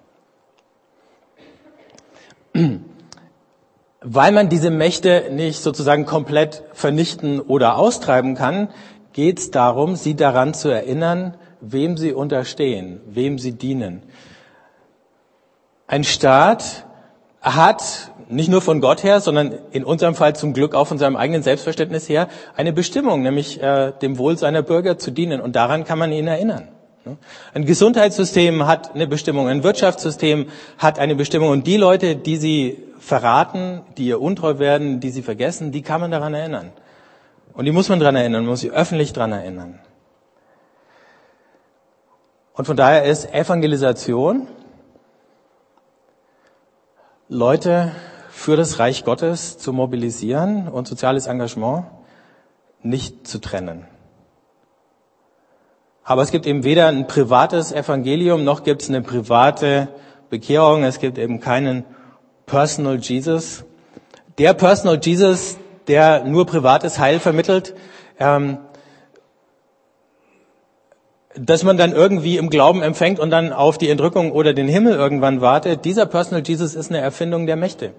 [4.01, 8.68] weil man diese Mächte nicht sozusagen komplett vernichten oder austreiben kann,
[9.12, 14.03] geht es darum, sie daran zu erinnern, wem sie unterstehen, wem sie dienen.
[15.87, 16.87] Ein Staat
[17.40, 21.16] hat nicht nur von Gott her, sondern in unserem Fall zum Glück auch von seinem
[21.16, 25.40] eigenen Selbstverständnis her eine Bestimmung, nämlich äh, dem Wohl seiner Bürger zu dienen.
[25.40, 26.68] Und daran kann man ihn erinnern.
[27.55, 32.85] Ein Gesundheitssystem hat eine Bestimmung, ein Wirtschaftssystem hat eine Bestimmung und die Leute, die sie
[32.99, 36.73] verraten, die ihr untreu werden, die sie vergessen, die kann man daran erinnern.
[37.55, 39.79] Und die muss man daran erinnern, muss sie öffentlich daran erinnern.
[42.53, 44.49] Und von daher ist Evangelisation,
[47.29, 47.92] Leute
[48.31, 51.87] für das Reich Gottes zu mobilisieren und soziales Engagement
[52.83, 53.87] nicht zu trennen.
[56.09, 59.88] Aber es gibt eben weder ein privates Evangelium, noch gibt es eine private
[60.31, 60.83] Bekehrung.
[60.83, 61.85] Es gibt eben keinen
[62.47, 63.66] Personal Jesus.
[64.38, 67.75] Der Personal Jesus, der nur privates Heil vermittelt,
[68.18, 68.57] ähm,
[71.37, 74.94] dass man dann irgendwie im Glauben empfängt und dann auf die Entrückung oder den Himmel
[74.94, 77.92] irgendwann wartet, dieser Personal Jesus ist eine Erfindung der Mächte.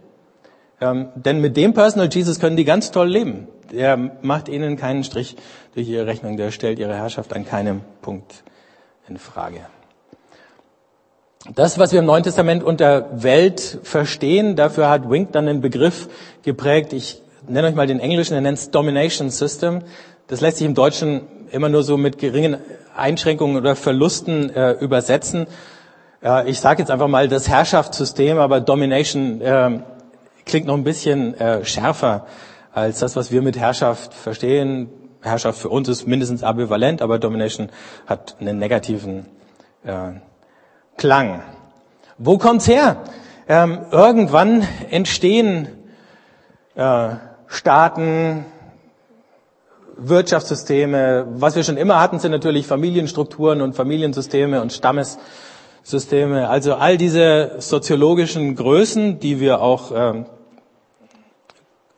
[0.81, 3.47] Ähm, denn mit dem Personal Jesus können die ganz toll leben.
[3.71, 5.35] Der macht ihnen keinen Strich
[5.75, 8.43] durch ihre Rechnung, der stellt ihre Herrschaft an keinem Punkt
[9.07, 9.61] in Frage.
[11.55, 16.09] Das, was wir im Neuen Testament unter Welt verstehen, dafür hat Wink dann einen Begriff
[16.43, 16.93] geprägt.
[16.93, 19.81] Ich nenne euch mal den englischen, er nennt es Domination System.
[20.27, 22.57] Das lässt sich im Deutschen immer nur so mit geringen
[22.95, 25.47] Einschränkungen oder Verlusten äh, übersetzen.
[26.21, 29.79] Äh, ich sage jetzt einfach mal das Herrschaftssystem, aber Domination äh,
[30.45, 32.25] klingt noch ein bisschen äh, schärfer
[32.73, 34.89] als das, was wir mit Herrschaft verstehen.
[35.21, 37.69] Herrschaft für uns ist mindestens ambivalent, aber Domination
[38.05, 39.25] hat einen negativen
[39.83, 40.11] äh,
[40.97, 41.41] Klang.
[42.17, 43.03] Wo kommt's her?
[43.47, 45.67] Ähm, irgendwann entstehen
[46.75, 47.15] äh,
[47.47, 48.45] Staaten,
[49.97, 51.27] Wirtschaftssysteme.
[51.31, 56.49] Was wir schon immer hatten, sind natürlich Familienstrukturen und Familiensysteme und Stammessysteme.
[56.49, 60.25] Also all diese soziologischen Größen, die wir auch ähm,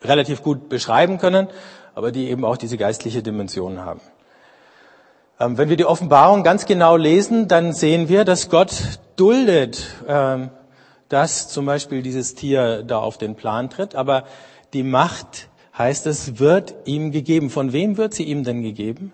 [0.04, 1.48] relativ gut beschreiben können,
[1.96, 4.02] aber die eben auch diese geistliche Dimension haben.
[5.40, 10.50] Ähm, wenn wir die Offenbarung ganz genau lesen, dann sehen wir, dass Gott duldet, ähm,
[11.10, 13.96] dass zum Beispiel dieses Tier da auf den Plan tritt.
[13.96, 14.26] Aber
[14.74, 17.50] die Macht, heißt es, wird ihm gegeben.
[17.50, 19.14] Von wem wird sie ihm denn gegeben?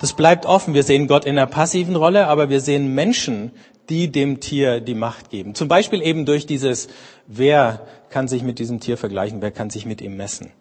[0.00, 0.74] Das bleibt offen.
[0.74, 3.52] Wir sehen Gott in einer passiven Rolle, aber wir sehen Menschen,
[3.88, 5.54] die dem Tier die Macht geben.
[5.54, 6.88] Zum Beispiel eben durch dieses,
[7.26, 10.52] wer kann sich mit diesem Tier vergleichen, wer kann sich mit ihm messen.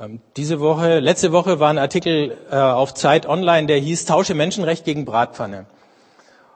[0.00, 4.34] Ähm, diese Woche, letzte Woche war ein Artikel äh, auf Zeit Online, der hieß Tausche
[4.34, 5.66] Menschenrecht gegen Bratpfanne.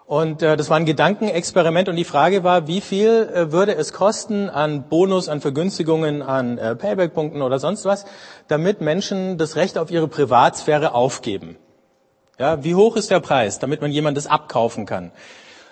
[0.06, 3.92] Und äh, das war ein Gedankenexperiment und die Frage war, wie viel äh, würde es
[3.92, 8.06] kosten an Bonus, an Vergünstigungen, an Payback-Punkten oder sonst was,
[8.48, 11.58] damit Menschen das Recht auf ihre Privatsphäre aufgeben.
[12.38, 15.12] Ja, wie hoch ist der Preis, damit man jemandes abkaufen kann?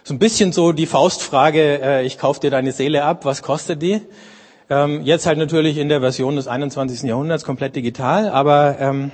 [0.05, 4.03] So ein bisschen so die Faustfrage, ich kaufe dir deine Seele ab, was kostet die?
[4.71, 7.03] Ähm, jetzt halt natürlich in der Version des 21.
[7.03, 9.11] Jahrhunderts komplett digital, aber ähm,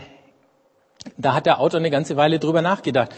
[1.16, 3.10] da hat der Autor eine ganze Weile drüber nachgedacht.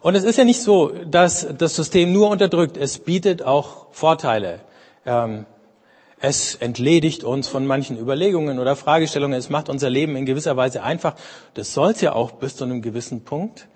[0.00, 4.58] Und es ist ja nicht so, dass das System nur unterdrückt, es bietet auch Vorteile.
[5.06, 5.46] Ähm,
[6.20, 9.38] es entledigt uns von manchen Überlegungen oder Fragestellungen.
[9.38, 11.14] Es macht unser Leben in gewisser Weise einfach.
[11.54, 13.68] Das soll es ja auch bis zu einem gewissen Punkt.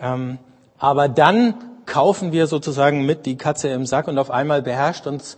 [0.00, 0.38] Ähm,
[0.78, 1.54] aber dann
[1.84, 5.36] kaufen wir sozusagen mit die Katze im Sack und auf einmal beherrscht uns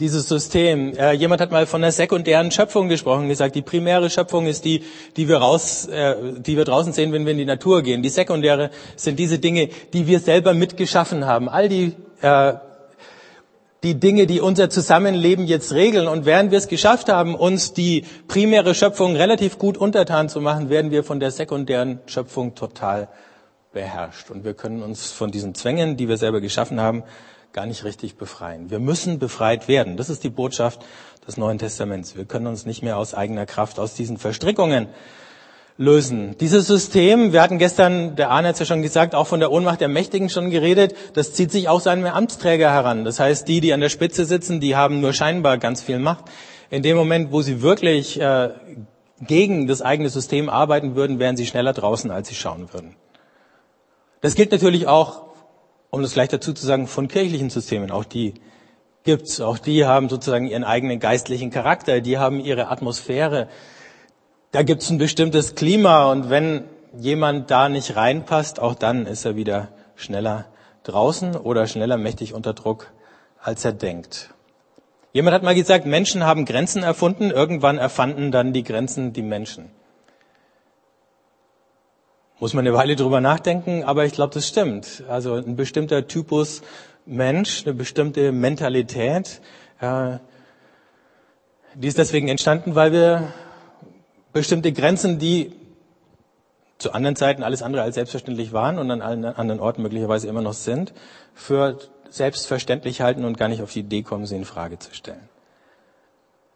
[0.00, 0.94] dieses System.
[0.96, 4.82] Äh, jemand hat mal von der sekundären Schöpfung gesprochen, gesagt, die primäre Schöpfung ist die,
[5.16, 8.02] die wir raus, äh, die wir draußen sehen, wenn wir in die Natur gehen.
[8.02, 11.48] Die sekundäre sind diese Dinge, die wir selber mitgeschaffen haben.
[11.48, 12.54] All die äh,
[13.82, 16.06] die Dinge, die unser Zusammenleben jetzt regeln.
[16.06, 20.68] Und während wir es geschafft haben, uns die primäre Schöpfung relativ gut untertan zu machen,
[20.68, 23.08] werden wir von der sekundären Schöpfung total
[23.72, 24.30] beherrscht.
[24.30, 27.04] Und wir können uns von diesen Zwängen, die wir selber geschaffen haben,
[27.52, 28.70] gar nicht richtig befreien.
[28.70, 29.96] Wir müssen befreit werden.
[29.96, 30.80] Das ist die Botschaft
[31.26, 32.16] des Neuen Testaments.
[32.16, 34.88] Wir können uns nicht mehr aus eigener Kraft aus diesen Verstrickungen
[35.76, 36.36] lösen.
[36.38, 39.50] Dieses System, wir hatten gestern, der Arne hat es ja schon gesagt, auch von der
[39.50, 43.04] Ohnmacht der Mächtigen schon geredet, das zieht sich auch seine Amtsträger heran.
[43.04, 46.24] Das heißt, die, die an der Spitze sitzen, die haben nur scheinbar ganz viel Macht.
[46.68, 48.50] In dem Moment, wo sie wirklich äh,
[49.20, 52.94] gegen das eigene System arbeiten würden, wären sie schneller draußen, als sie schauen würden.
[54.20, 55.29] Das gilt natürlich auch,
[55.90, 57.90] um das gleich dazu zu sagen, von kirchlichen Systemen.
[57.90, 58.34] Auch die
[59.04, 59.40] gibt's.
[59.40, 62.00] Auch die haben sozusagen ihren eigenen geistlichen Charakter.
[62.00, 63.48] Die haben ihre Atmosphäre
[64.52, 66.64] da gibt es ein bestimmtes Klima und wenn
[66.98, 70.46] jemand da nicht reinpasst, auch dann ist er wieder schneller
[70.82, 72.92] draußen oder schneller mächtig unter Druck,
[73.40, 74.30] als er denkt.
[75.12, 79.70] Jemand hat mal gesagt, Menschen haben Grenzen erfunden, irgendwann erfanden dann die Grenzen die Menschen.
[82.40, 85.04] Muss man eine Weile drüber nachdenken, aber ich glaube, das stimmt.
[85.08, 86.62] Also ein bestimmter Typus
[87.04, 89.42] Mensch, eine bestimmte Mentalität,
[89.78, 90.16] äh,
[91.74, 93.32] die ist deswegen entstanden, weil wir
[94.32, 95.52] bestimmte Grenzen, die
[96.78, 100.40] zu anderen Zeiten alles andere als selbstverständlich waren und an allen anderen Orten möglicherweise immer
[100.40, 100.94] noch sind,
[101.34, 105.28] für selbstverständlich halten und gar nicht auf die Idee kommen, sie in Frage zu stellen.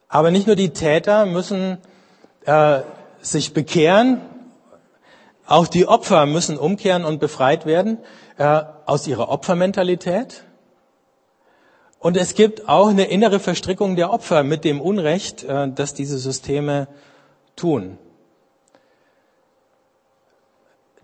[0.09, 1.77] Aber nicht nur die Täter müssen
[2.47, 2.81] äh,
[3.21, 4.23] sich bekehren,
[5.47, 7.99] auch die Opfer müssen umkehren und befreit werden
[8.39, 10.45] äh, aus ihrer Opfermentalität.
[11.99, 16.19] Und es gibt auch eine innere Verstrickung der Opfer mit dem Unrecht, äh, dass diese
[16.19, 16.89] Systeme
[17.57, 17.99] tun.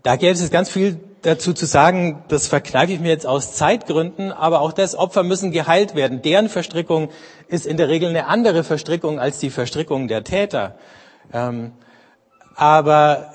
[0.03, 4.31] Da gäbe es ganz viel dazu zu sagen, das verkneife ich mir jetzt aus Zeitgründen,
[4.31, 6.23] aber auch das Opfer müssen geheilt werden.
[6.23, 7.09] Deren Verstrickung
[7.47, 10.75] ist in der Regel eine andere Verstrickung als die Verstrickung der Täter.
[11.31, 11.73] Ähm,
[12.55, 13.31] aber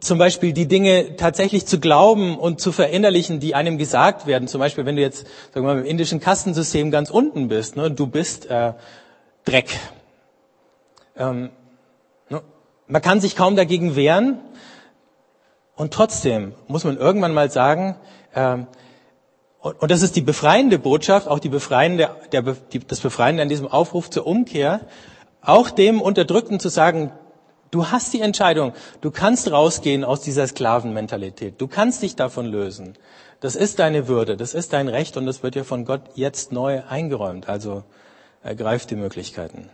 [0.00, 4.48] zum Beispiel die Dinge tatsächlich zu glauben und zu verinnerlichen, die einem gesagt werden.
[4.48, 7.90] Zum Beispiel, wenn du jetzt sagen wir mal, im indischen Kastensystem ganz unten bist, ne,
[7.90, 8.72] du bist äh,
[9.44, 9.78] Dreck.
[11.16, 11.50] Ähm,
[12.86, 14.38] man kann sich kaum dagegen wehren.
[15.76, 17.96] Und trotzdem muss man irgendwann mal sagen,
[18.34, 18.66] ähm,
[19.60, 23.48] und, und das ist die befreiende Botschaft, auch die befreiende, der, die, das Befreiende an
[23.48, 24.80] diesem Aufruf zur Umkehr,
[25.40, 27.12] auch dem Unterdrückten zu sagen,
[27.74, 32.94] du hast die Entscheidung, du kannst rausgehen aus dieser Sklavenmentalität, du kannst dich davon lösen.
[33.40, 36.52] Das ist deine Würde, das ist dein Recht und das wird dir von Gott jetzt
[36.52, 37.48] neu eingeräumt.
[37.48, 37.82] Also
[38.42, 39.70] ergreif die Möglichkeiten.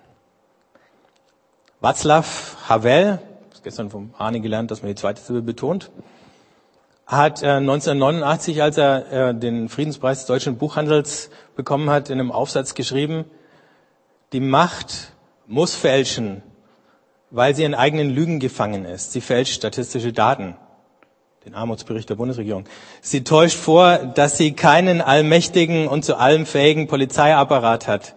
[1.83, 3.21] Václav Havel,
[3.63, 5.91] gestern vom Arne gelernt, dass man die zweite Silbe betont,
[7.07, 12.33] hat äh, 1989, als er äh, den Friedenspreis des deutschen Buchhandels bekommen hat, in einem
[12.33, 13.25] Aufsatz geschrieben,
[14.33, 15.13] die Macht
[15.47, 16.43] muss fälschen,
[17.31, 19.13] weil sie in eigenen Lügen gefangen ist.
[19.13, 20.57] Sie fälscht statistische Daten,
[21.45, 22.65] den Armutsbericht der Bundesregierung.
[23.01, 28.15] Sie täuscht vor, dass sie keinen allmächtigen und zu allem fähigen Polizeiapparat hat.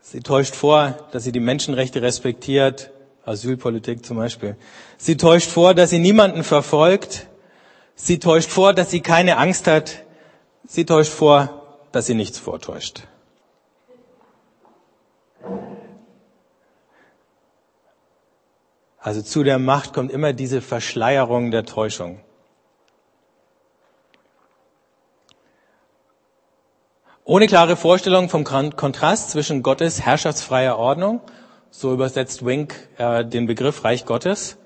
[0.00, 2.90] Sie täuscht vor, dass sie die Menschenrechte respektiert,
[3.24, 4.56] Asylpolitik zum Beispiel.
[4.98, 7.28] Sie täuscht vor, dass sie niemanden verfolgt.
[7.94, 10.04] Sie täuscht vor, dass sie keine Angst hat.
[10.66, 13.02] Sie täuscht vor, dass sie nichts vortäuscht.
[19.02, 22.20] Also zu der Macht kommt immer diese Verschleierung der Täuschung.
[27.24, 31.20] Ohne klare Vorstellung vom Kontrast zwischen Gottes herrschaftsfreier Ordnung,
[31.70, 34.56] so übersetzt Wink äh, den Begriff Reich Gottes,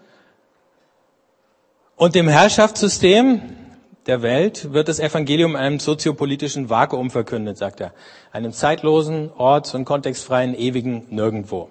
[1.96, 3.40] und dem Herrschaftssystem
[4.06, 7.94] der Welt wird das Evangelium in einem soziopolitischen Vakuum verkündet, sagt er.
[8.32, 11.70] Einem zeitlosen, orts- und kontextfreien, ewigen Nirgendwo.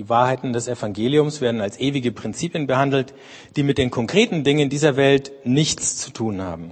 [0.00, 3.12] Die Wahrheiten des Evangeliums werden als ewige Prinzipien behandelt,
[3.56, 6.70] die mit den konkreten Dingen dieser Welt nichts zu tun haben.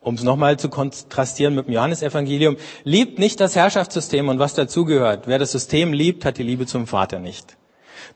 [0.00, 5.26] Um es nochmal zu kontrastieren mit dem Johannesevangelium, liebt nicht das Herrschaftssystem und was dazugehört.
[5.26, 7.56] Wer das System liebt, hat die Liebe zum Vater nicht.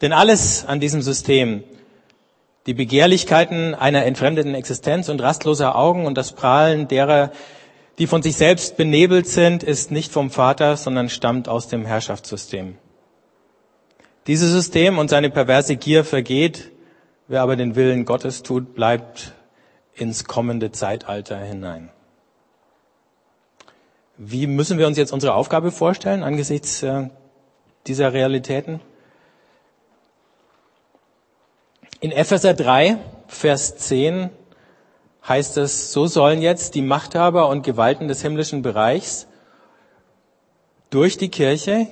[0.01, 1.65] Denn alles an diesem System,
[2.67, 7.33] die Begehrlichkeiten einer entfremdeten Existenz und rastloser Augen und das Prahlen derer,
[7.99, 12.77] die von sich selbst benebelt sind, ist nicht vom Vater, sondern stammt aus dem Herrschaftssystem.
[14.27, 16.71] Dieses System und seine perverse Gier vergeht,
[17.29, 19.33] wer aber den Willen Gottes tut, bleibt
[19.95, 21.91] ins kommende Zeitalter hinein.
[24.17, 27.11] Wie müssen wir uns jetzt unsere Aufgabe vorstellen angesichts äh,
[27.87, 28.81] dieser Realitäten?
[32.01, 34.31] In Epheser 3, Vers 10
[35.27, 39.27] heißt es, so sollen jetzt die Machthaber und Gewalten des himmlischen Bereichs
[40.91, 41.89] durch die Kirche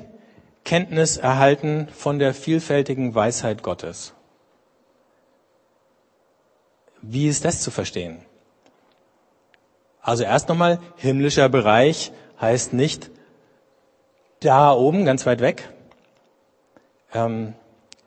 [0.64, 4.14] Kenntnis erhalten von der vielfältigen Weisheit Gottes.
[7.00, 8.24] Wie ist das zu verstehen?
[10.00, 13.10] Also erst nochmal, himmlischer Bereich heißt nicht
[14.40, 15.68] da oben, ganz weit weg,
[17.12, 17.54] ähm,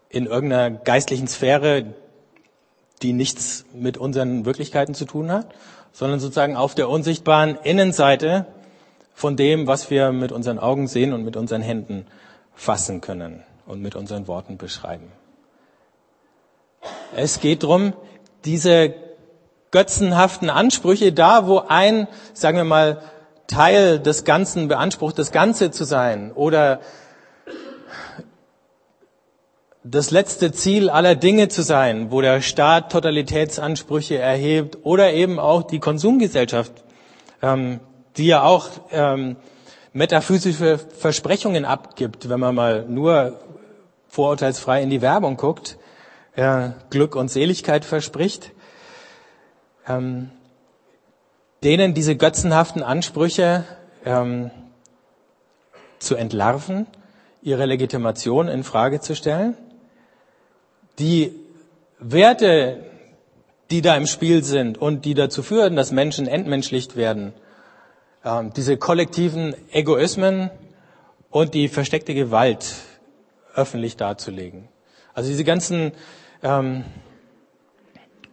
[0.10, 1.94] in irgendeiner geistlichen Sphäre,
[3.02, 5.48] die nichts mit unseren Wirklichkeiten zu tun hat,
[5.92, 8.46] sondern sozusagen auf der unsichtbaren Innenseite
[9.14, 12.06] von dem, was wir mit unseren Augen sehen und mit unseren Händen
[12.56, 15.12] fassen können und mit unseren Worten beschreiben.
[17.16, 17.94] Es geht darum,
[18.46, 18.94] diese
[19.72, 23.02] götzenhaften Ansprüche da, wo ein, sagen wir mal,
[23.48, 26.80] Teil des Ganzen beansprucht, das Ganze zu sein oder
[29.84, 35.62] das letzte Ziel aller Dinge zu sein, wo der Staat Totalitätsansprüche erhebt oder eben auch
[35.62, 36.72] die Konsumgesellschaft,
[37.44, 37.80] ähm,
[38.18, 39.36] die ja auch ähm,
[39.96, 43.40] metaphysische Versprechungen abgibt, wenn man mal nur
[44.08, 45.78] vorurteilsfrei in die Werbung guckt,
[46.36, 48.52] äh, Glück und Seligkeit verspricht,
[49.88, 50.30] ähm,
[51.64, 53.64] denen diese götzenhaften Ansprüche
[54.06, 54.52] ähm,
[56.00, 56.86] zu entlarven,
[57.42, 59.58] ihre Legitimation in Frage zu stellen
[61.00, 61.34] die
[62.00, 62.84] Werte,
[63.72, 67.34] die da im Spiel sind und die dazu führen, dass Menschen entmenschlicht werden,
[68.26, 70.50] ähm, diese kollektiven Egoismen
[71.30, 72.74] und die versteckte Gewalt
[73.54, 74.68] öffentlich darzulegen.
[75.14, 75.92] Also diese ganzen
[76.44, 76.84] ähm,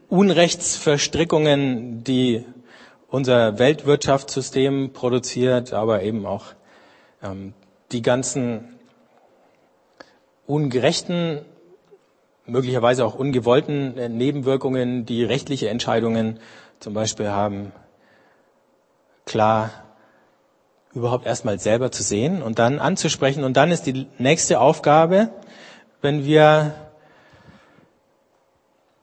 [0.08, 2.44] Unrechtsverstrickungen, die
[3.08, 6.46] unser Weltwirtschaftssystem produziert, aber eben auch
[7.22, 7.52] ähm,
[7.92, 8.78] die ganzen
[10.46, 11.42] ungerechten
[12.46, 16.40] möglicherweise auch ungewollten äh, Nebenwirkungen, die rechtliche Entscheidungen
[16.80, 17.72] zum Beispiel haben,
[19.24, 19.70] klar
[20.94, 23.44] überhaupt erstmal selber zu sehen und dann anzusprechen.
[23.44, 25.30] Und dann ist die nächste Aufgabe,
[26.00, 26.74] wenn wir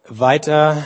[0.08, 0.84] weiter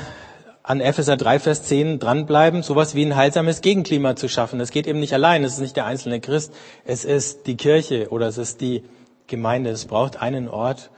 [0.63, 4.59] an Epheser 3, Vers 10 dranbleiben, sowas wie ein heilsames Gegenklima zu schaffen.
[4.59, 6.53] Das geht eben nicht allein, es ist nicht der einzelne Christ,
[6.85, 8.83] es ist die Kirche oder es ist die
[9.27, 9.71] Gemeinde.
[9.71, 10.89] Es braucht einen Ort,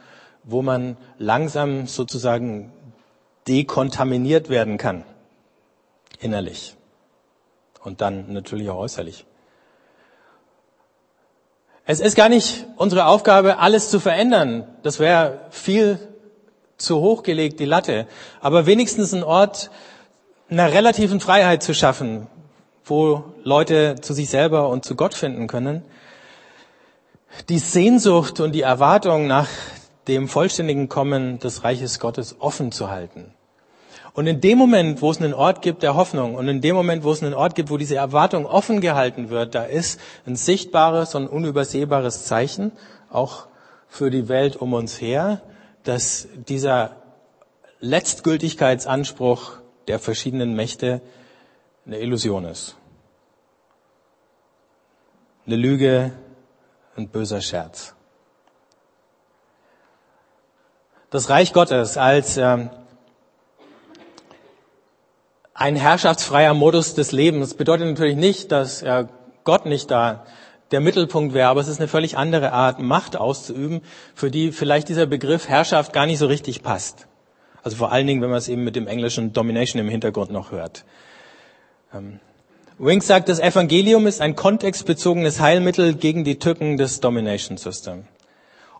[0.44, 2.72] wo man langsam sozusagen
[3.48, 5.04] dekontaminiert werden kann,
[6.20, 6.76] innerlich
[7.82, 9.26] und dann natürlich auch äußerlich.
[11.88, 14.64] Es ist gar nicht unsere Aufgabe, alles zu verändern.
[14.82, 16.00] Das wäre viel
[16.78, 18.08] zu hoch gelegt, die Latte.
[18.40, 19.70] Aber wenigstens ein Ort
[20.50, 22.26] einer relativen Freiheit zu schaffen,
[22.84, 25.82] wo Leute zu sich selber und zu Gott finden können.
[27.48, 29.48] Die Sehnsucht und die Erwartung nach
[30.08, 33.32] dem vollständigen Kommen des Reiches Gottes offen zu halten.
[34.16, 37.04] Und in dem Moment, wo es einen Ort gibt der Hoffnung und in dem Moment,
[37.04, 41.14] wo es einen Ort gibt, wo diese Erwartung offen gehalten wird, da ist ein sichtbares
[41.14, 42.72] und unübersehbares Zeichen,
[43.10, 43.46] auch
[43.88, 45.42] für die Welt um uns her,
[45.84, 46.96] dass dieser
[47.80, 51.02] Letztgültigkeitsanspruch der verschiedenen Mächte
[51.84, 52.74] eine Illusion ist.
[55.46, 56.12] Eine Lüge,
[56.96, 57.92] ein böser Scherz.
[61.10, 62.70] das Reich Gottes als ähm,
[65.58, 69.06] ein herrschaftsfreier Modus des Lebens bedeutet natürlich nicht, dass äh,
[69.44, 70.26] Gott nicht da
[70.70, 73.80] der Mittelpunkt wäre, aber es ist eine völlig andere Art, Macht auszuüben,
[74.14, 77.06] für die vielleicht dieser Begriff Herrschaft gar nicht so richtig passt.
[77.62, 80.50] Also vor allen Dingen, wenn man es eben mit dem englischen Domination im Hintergrund noch
[80.50, 80.84] hört.
[81.94, 82.20] Ähm,
[82.78, 88.04] Wings sagt, das Evangelium ist ein kontextbezogenes Heilmittel gegen die Tücken des Domination System.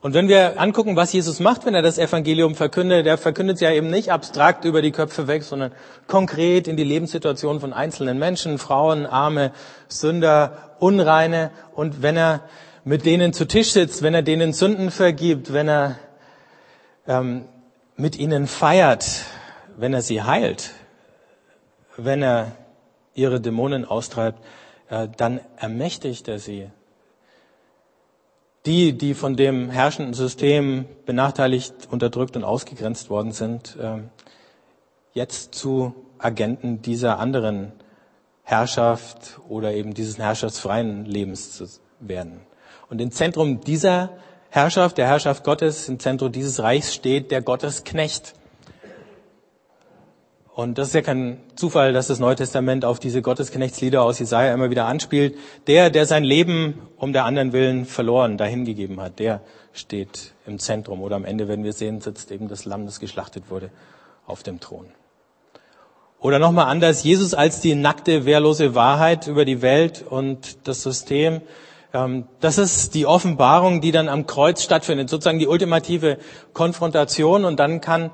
[0.06, 3.60] Und wenn wir angucken, was Jesus macht, wenn er das Evangelium verkündet, der verkündet es
[3.60, 5.72] ja eben nicht abstrakt über die Köpfe weg, sondern
[6.06, 9.50] konkret in die Lebenssituation von einzelnen Menschen, Frauen, Arme,
[9.88, 11.50] Sünder, Unreine.
[11.74, 12.42] Und wenn er
[12.84, 15.96] mit denen zu Tisch sitzt, wenn er denen Sünden vergibt, wenn er
[17.08, 17.46] ähm,
[17.96, 19.24] mit ihnen feiert,
[19.76, 20.70] wenn er sie heilt,
[21.96, 22.52] wenn er
[23.14, 24.38] ihre Dämonen austreibt,
[24.88, 26.70] äh, dann ermächtigt er sie.
[28.66, 34.00] Die, die von dem herrschenden System benachteiligt, unterdrückt und ausgegrenzt worden sind, äh,
[35.12, 37.72] jetzt zu Agenten dieser anderen
[38.42, 41.66] Herrschaft oder eben dieses herrschaftsfreien Lebens zu
[42.00, 42.40] werden.
[42.88, 44.10] Und im Zentrum dieser
[44.50, 48.34] Herrschaft, der Herrschaft Gottes, im Zentrum dieses Reichs steht der Gottesknecht.
[50.56, 54.54] Und das ist ja kein Zufall, dass das Neue Testament auf diese Gottesknechtslieder aus Jesaja
[54.54, 55.36] immer wieder anspielt.
[55.66, 59.42] Der, der sein Leben um der anderen Willen verloren, dahingegeben hat, der
[59.74, 61.02] steht im Zentrum.
[61.02, 63.68] Oder am Ende, wenn wir sehen, sitzt eben das Lamm, das geschlachtet wurde,
[64.26, 64.86] auf dem Thron.
[66.20, 71.42] Oder nochmal anders, Jesus als die nackte, wehrlose Wahrheit über die Welt und das System.
[71.92, 76.16] Ähm, das ist die Offenbarung, die dann am Kreuz stattfindet, sozusagen die ultimative
[76.54, 77.44] Konfrontation.
[77.44, 78.10] Und dann kann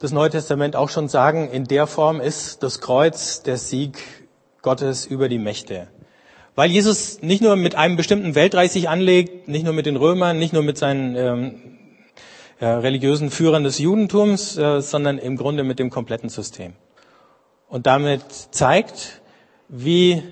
[0.00, 3.98] das Neue Testament auch schon sagen, in der Form ist das Kreuz der Sieg
[4.62, 5.88] Gottes über die Mächte.
[6.54, 10.38] Weil Jesus nicht nur mit einem bestimmten Weltreich sich anlegt, nicht nur mit den Römern,
[10.38, 11.54] nicht nur mit seinen ähm,
[12.60, 16.72] äh, religiösen Führern des Judentums, äh, sondern im Grunde mit dem kompletten System.
[17.68, 18.22] Und damit
[18.52, 19.20] zeigt,
[19.68, 20.22] wie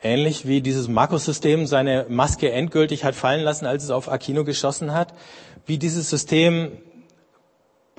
[0.00, 4.94] ähnlich wie dieses Markus-System seine Maske endgültig hat fallen lassen, als es auf Aquino geschossen
[4.94, 5.12] hat,
[5.66, 6.70] wie dieses System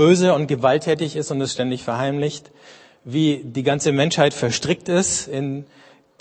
[0.01, 2.49] böse und gewalttätig ist und es ständig verheimlicht,
[3.03, 5.67] wie die ganze Menschheit verstrickt ist in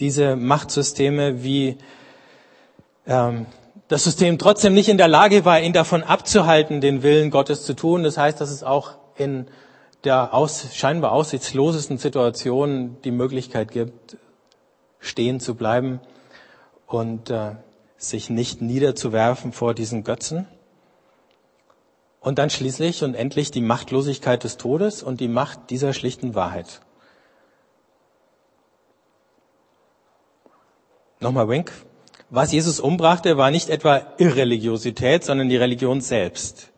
[0.00, 1.78] diese Machtsysteme, wie
[3.06, 3.46] ähm,
[3.88, 7.72] das System trotzdem nicht in der Lage war, ihn davon abzuhalten, den Willen Gottes zu
[7.72, 8.02] tun.
[8.02, 9.46] Das heißt, dass es auch in
[10.04, 14.18] der aus, scheinbar aussichtslosesten Situation die Möglichkeit gibt,
[14.98, 16.00] stehen zu bleiben
[16.86, 17.52] und äh,
[17.96, 20.46] sich nicht niederzuwerfen vor diesen Götzen.
[22.20, 26.80] Und dann schließlich und endlich die Machtlosigkeit des Todes und die Macht dieser schlichten Wahrheit.
[31.18, 31.72] Nochmal Wink.
[32.28, 36.70] Was Jesus umbrachte, war nicht etwa Irreligiosität, sondern die Religion selbst.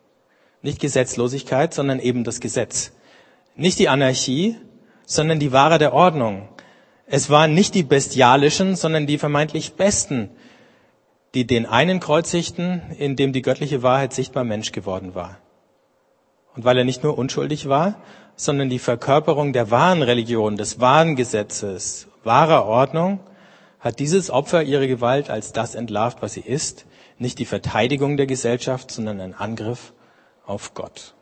[0.63, 2.93] Nicht Gesetzlosigkeit, sondern eben das Gesetz.
[3.55, 4.57] Nicht die Anarchie,
[5.05, 6.49] sondern die Wahre der Ordnung.
[7.07, 10.31] Es waren nicht die bestialischen, sondern die vermeintlich besten,
[11.35, 15.39] die den einen kreuzigten, in dem die göttliche Wahrheit sichtbar Mensch geworden war.
[16.55, 17.97] Und weil er nicht nur unschuldig war,
[18.37, 23.21] sondern die Verkörperung der wahren Religion, des wahren Gesetzes, wahrer Ordnung,
[23.81, 26.87] hat dieses Opfer ihre Gewalt als das entlarvt, was sie ist,
[27.19, 29.93] nicht die Verteidigung der Gesellschaft, sondern ein Angriff
[30.47, 31.15] auf Gott.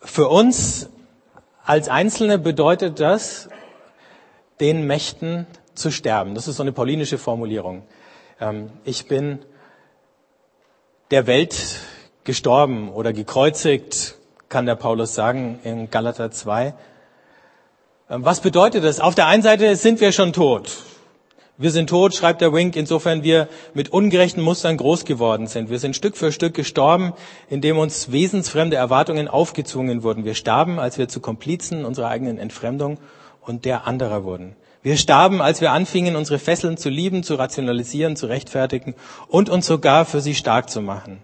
[0.00, 0.88] Für uns
[1.64, 3.48] als Einzelne bedeutet das,
[4.60, 6.34] den Mächten zu sterben.
[6.34, 7.82] Das ist so eine paulinische Formulierung.
[8.40, 9.40] Ähm, ich bin
[11.10, 11.80] der Welt
[12.24, 14.16] gestorben oder gekreuzigt,
[14.48, 16.74] kann der Paulus sagen in Galater 2.
[18.10, 19.00] Ähm, was bedeutet das?
[19.00, 20.84] Auf der einen Seite sind wir schon tot.
[21.56, 25.68] Wir sind tot, schreibt der Wink, insofern wir mit ungerechten Mustern groß geworden sind.
[25.68, 27.12] Wir sind Stück für Stück gestorben,
[27.50, 30.24] indem uns wesensfremde Erwartungen aufgezwungen wurden.
[30.24, 32.98] Wir starben, als wir zu Komplizen unserer eigenen Entfremdung
[33.42, 34.56] und der anderer wurden.
[34.82, 38.94] Wir starben, als wir anfingen, unsere Fesseln zu lieben, zu rationalisieren, zu rechtfertigen
[39.28, 41.22] und uns sogar für sie stark zu machen.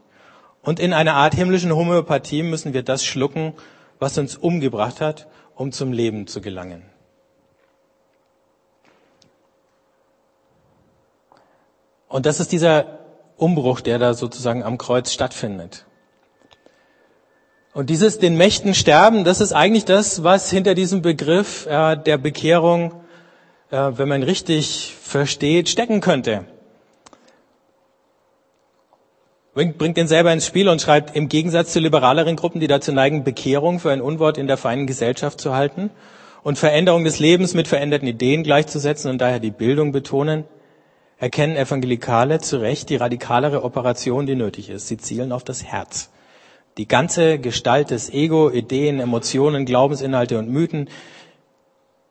[0.62, 3.54] Und in einer Art himmlischen Homöopathie müssen wir das schlucken,
[3.98, 6.82] was uns umgebracht hat, um zum Leben zu gelangen.
[12.08, 12.98] Und das ist dieser
[13.36, 15.86] Umbruch, der da sozusagen am Kreuz stattfindet.
[17.72, 22.16] Und dieses den Mächten sterben, das ist eigentlich das, was hinter diesem Begriff äh, der
[22.16, 22.92] Bekehrung
[23.70, 26.44] äh, wenn man richtig versteht, stecken könnte.
[29.54, 33.24] Bringt den selber ins Spiel und schreibt, im Gegensatz zu liberaleren Gruppen, die dazu neigen,
[33.24, 35.90] Bekehrung für ein Unwort in der feinen Gesellschaft zu halten
[36.42, 40.44] und Veränderung des Lebens mit veränderten Ideen gleichzusetzen und daher die Bildung betonen,
[41.18, 44.88] erkennen Evangelikale zu Recht die radikalere Operation, die nötig ist.
[44.88, 46.10] Sie zielen auf das Herz.
[46.76, 50.90] Die ganze Gestalt des Ego, Ideen, Emotionen, Glaubensinhalte und Mythen,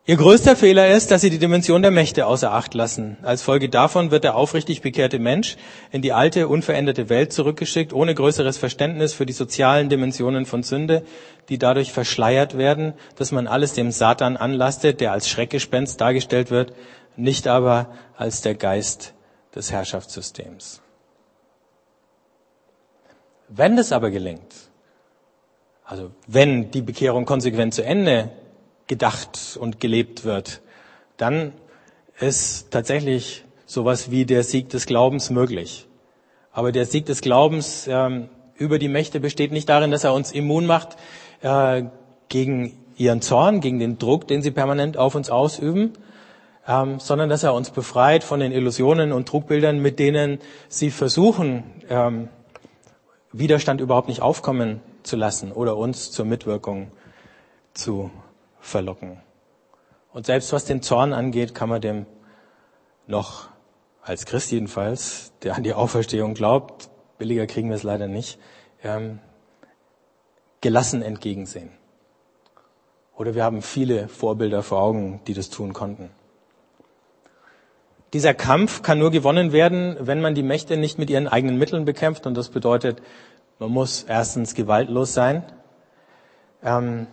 [0.08, 3.16] Ihr größter Fehler ist, dass sie die Dimension der Mächte außer Acht lassen.
[3.22, 5.56] Als Folge davon wird der aufrichtig bekehrte Mensch
[5.90, 11.02] in die alte, unveränderte Welt zurückgeschickt, ohne größeres Verständnis für die sozialen Dimensionen von Sünde,
[11.48, 16.72] die dadurch verschleiert werden, dass man alles dem Satan anlastet, der als Schreckgespenst dargestellt wird,
[17.16, 19.12] nicht aber als der Geist
[19.56, 20.82] des Herrschaftssystems.
[23.48, 24.54] Wenn das aber gelingt,
[25.84, 28.30] also wenn die Bekehrung konsequent zu Ende
[28.86, 30.60] gedacht und gelebt wird,
[31.16, 31.52] dann
[32.18, 35.86] ist tatsächlich sowas wie der Sieg des Glaubens möglich.
[36.52, 40.32] Aber der Sieg des Glaubens ähm, über die Mächte besteht nicht darin, dass er uns
[40.32, 40.96] immun macht
[41.42, 41.84] äh,
[42.28, 45.92] gegen ihren Zorn, gegen den Druck, den sie permanent auf uns ausüben,
[46.66, 51.64] ähm, sondern dass er uns befreit von den Illusionen und Trugbildern, mit denen sie versuchen,
[51.90, 52.28] ähm,
[53.32, 56.90] Widerstand überhaupt nicht aufkommen zu lassen oder uns zur Mitwirkung
[57.74, 58.10] zu
[58.66, 59.20] verlocken.
[60.12, 62.06] Und selbst was den Zorn angeht, kann man dem
[63.06, 63.48] noch
[64.02, 66.88] als Christ jedenfalls, der an die Auferstehung glaubt,
[67.18, 68.38] billiger kriegen wir es leider nicht,
[68.82, 69.18] ähm,
[70.60, 71.70] gelassen entgegensehen.
[73.16, 76.10] Oder wir haben viele Vorbilder vor Augen, die das tun konnten.
[78.12, 81.84] Dieser Kampf kann nur gewonnen werden, wenn man die Mächte nicht mit ihren eigenen Mitteln
[81.84, 82.26] bekämpft.
[82.26, 83.02] Und das bedeutet,
[83.58, 85.42] man muss erstens gewaltlos sein.
[86.62, 87.06] Ähm,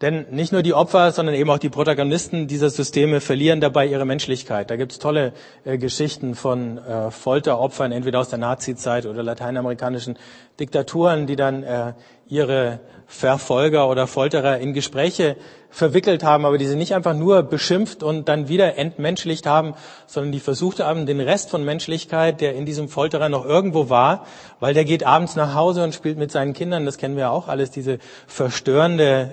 [0.00, 4.04] denn nicht nur die Opfer, sondern eben auch die Protagonisten dieser Systeme verlieren dabei ihre
[4.04, 4.70] Menschlichkeit.
[4.70, 5.32] Da gibt's tolle
[5.64, 10.16] äh, Geschichten von äh, Folteropfern, entweder aus der Nazizeit oder lateinamerikanischen
[10.60, 11.94] Diktaturen, die dann äh,
[12.28, 12.80] ihre
[13.10, 15.36] Verfolger oder Folterer in Gespräche
[15.70, 19.74] verwickelt haben, aber die sie nicht einfach nur beschimpft und dann wieder entmenschlicht haben,
[20.06, 24.26] sondern die versucht haben, den Rest von Menschlichkeit, der in diesem Folterer noch irgendwo war,
[24.60, 27.30] weil der geht abends nach Hause und spielt mit seinen Kindern, das kennen wir ja
[27.30, 29.32] auch alles, diese verstörende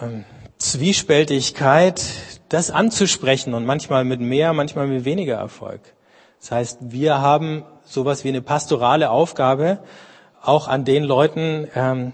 [0.00, 0.22] äh, äh,
[0.58, 2.02] Zwiespältigkeit,
[2.48, 5.80] das anzusprechen und manchmal mit mehr, manchmal mit weniger Erfolg.
[6.40, 9.78] Das heißt, wir haben sowas wie eine pastorale Aufgabe,
[10.48, 12.12] auch an den Leuten, ähm,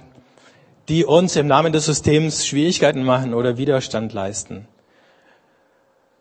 [0.88, 4.68] die uns im Namen des Systems Schwierigkeiten machen oder Widerstand leisten.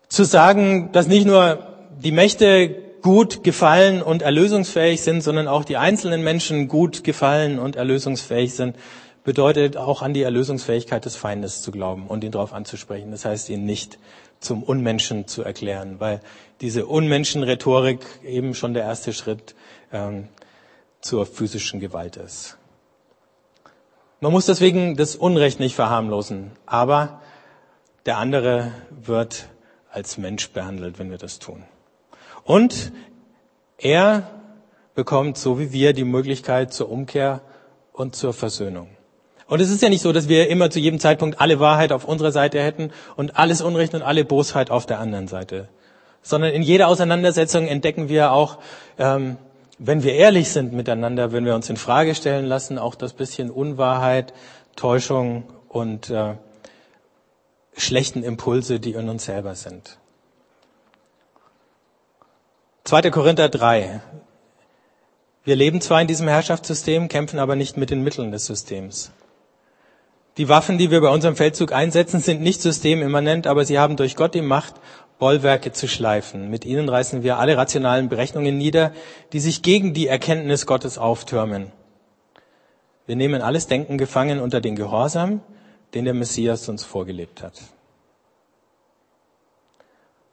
[0.08, 1.66] Zu sagen, dass nicht nur
[2.02, 7.76] die Mächte gut gefallen und erlösungsfähig sind, sondern auch die einzelnen Menschen gut gefallen und
[7.76, 8.76] erlösungsfähig sind,
[9.24, 13.10] bedeutet auch an die Erlösungsfähigkeit des Feindes zu glauben und ihn darauf anzusprechen.
[13.10, 13.98] Das heißt, ihn nicht
[14.40, 16.20] zum Unmenschen zu erklären, weil
[16.60, 19.54] diese Unmenschenrhetorik eben schon der erste Schritt
[19.92, 20.28] ähm,
[21.04, 22.56] zur physischen Gewalt ist.
[24.20, 27.20] Man muss deswegen das Unrecht nicht verharmlosen, aber
[28.06, 29.48] der andere wird
[29.90, 31.62] als Mensch behandelt, wenn wir das tun.
[32.42, 32.90] Und
[33.76, 34.30] er
[34.94, 37.42] bekommt, so wie wir, die Möglichkeit zur Umkehr
[37.92, 38.88] und zur Versöhnung.
[39.46, 42.06] Und es ist ja nicht so, dass wir immer zu jedem Zeitpunkt alle Wahrheit auf
[42.06, 45.68] unserer Seite hätten und alles Unrecht und alle Bosheit auf der anderen Seite.
[46.22, 48.58] Sondern in jeder Auseinandersetzung entdecken wir auch
[48.98, 49.36] ähm,
[49.78, 53.50] wenn wir ehrlich sind miteinander, wenn wir uns in Frage stellen lassen, auch das bisschen
[53.50, 54.32] Unwahrheit,
[54.76, 56.34] Täuschung und äh,
[57.76, 59.98] schlechten Impulse, die in uns selber sind.
[62.84, 63.10] 2.
[63.10, 64.00] Korinther 3.
[65.44, 69.10] Wir leben zwar in diesem Herrschaftssystem, kämpfen aber nicht mit den Mitteln des Systems.
[70.36, 74.16] Die Waffen, die wir bei unserem Feldzug einsetzen, sind nicht systemimmanent, aber sie haben durch
[74.16, 74.74] Gott die Macht,
[75.18, 76.50] Bollwerke zu schleifen.
[76.50, 78.92] Mit ihnen reißen wir alle rationalen Berechnungen nieder,
[79.32, 81.72] die sich gegen die Erkenntnis Gottes auftürmen.
[83.06, 85.40] Wir nehmen alles Denken gefangen unter den Gehorsam,
[85.94, 87.60] den der Messias uns vorgelebt hat.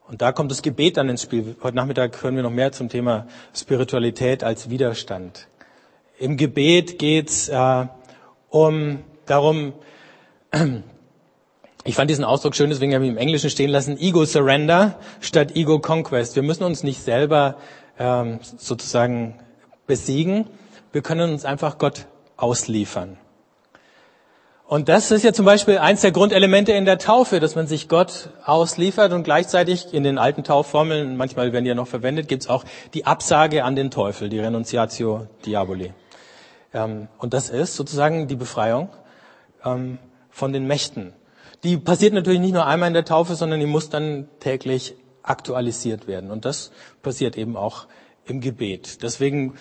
[0.08, 1.56] Und da kommt das Gebet dann ins Spiel.
[1.64, 5.48] Heute Nachmittag hören wir noch mehr zum Thema Spiritualität als Widerstand.
[6.20, 7.88] Im Gebet geht's äh,
[8.50, 9.74] um darum,
[11.84, 15.00] ich fand diesen Ausdruck schön, deswegen habe ich ihn im Englischen stehen lassen, Ego Surrender
[15.20, 16.36] statt Ego Conquest.
[16.36, 17.56] Wir müssen uns nicht selber
[17.98, 19.40] ähm, sozusagen
[19.88, 20.48] besiegen,
[20.92, 22.08] wir können uns einfach Gott
[22.38, 23.18] ausliefern.
[24.72, 27.90] Und das ist ja zum Beispiel eins der Grundelemente in der Taufe, dass man sich
[27.90, 32.44] Gott ausliefert und gleichzeitig in den alten Taufformeln, manchmal werden die ja noch verwendet, gibt
[32.44, 32.64] es auch
[32.94, 35.94] die Absage an den Teufel, die Renunciatio Diaboli.
[36.74, 38.88] Ähm, und das ist sozusagen die Befreiung
[39.66, 39.98] ähm,
[40.30, 41.14] von den Mächten.
[41.64, 46.08] Die passiert natürlich nicht nur einmal in der Taufe, sondern die muss dann täglich aktualisiert
[46.08, 46.32] werden.
[46.32, 46.72] Und das
[47.04, 47.88] passiert eben auch
[48.26, 49.04] im Gebet.
[49.04, 49.56] Deswegen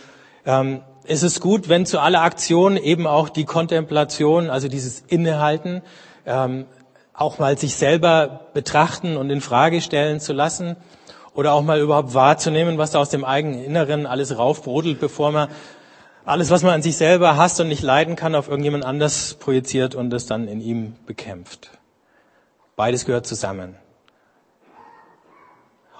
[0.47, 5.83] ähm, ist es gut, wenn zu aller Aktion eben auch die Kontemplation, also dieses Innehalten,
[6.27, 6.67] ähm,
[7.13, 10.77] auch mal sich selber betrachten und in Frage stellen zu lassen
[11.35, 15.49] oder auch mal überhaupt wahrzunehmen, was da aus dem eigenen Inneren alles raufbrodelt, bevor man
[16.25, 19.95] alles, was man an sich selber hasst und nicht leiden kann, auf irgendjemand anders projiziert
[19.95, 21.80] und es dann in ihm bekämpft.
[22.81, 23.77] Beides gehört zusammen.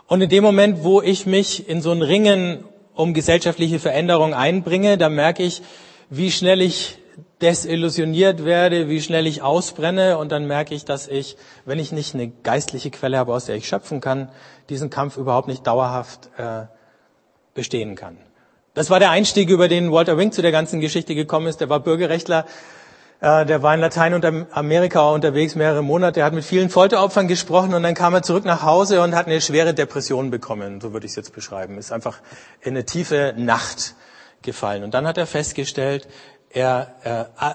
[0.07, 2.65] Und in dem Moment, wo ich mich in so ein Ringen
[2.95, 5.61] um gesellschaftliche Veränderung einbringe, da merke ich,
[6.09, 6.97] wie schnell ich
[7.43, 12.15] desillusioniert werde, wie schnell ich ausbrenne und dann merke ich, dass ich, wenn ich nicht
[12.15, 14.31] eine geistliche Quelle habe, aus der ich schöpfen kann,
[14.71, 16.63] diesen Kampf überhaupt nicht dauerhaft äh,
[17.53, 18.17] bestehen kann.
[18.73, 21.61] Das war der Einstieg, über den Walter Wink zu der ganzen Geschichte gekommen ist.
[21.61, 22.47] Der war Bürgerrechtler,
[23.21, 26.21] Äh, der war in Lateinamerika unterwegs mehrere Monate.
[26.21, 29.27] Er hat mit vielen Folteropfern gesprochen und dann kam er zurück nach Hause und hat
[29.27, 30.81] eine schwere Depression bekommen.
[30.81, 31.77] So würde ich es jetzt beschreiben.
[31.77, 32.19] Ist einfach
[32.63, 33.95] in eine tiefe Nacht
[34.43, 34.85] gefallen.
[34.85, 36.09] Und dann hat er festgestellt,
[36.49, 36.95] er,
[37.39, 37.55] äh,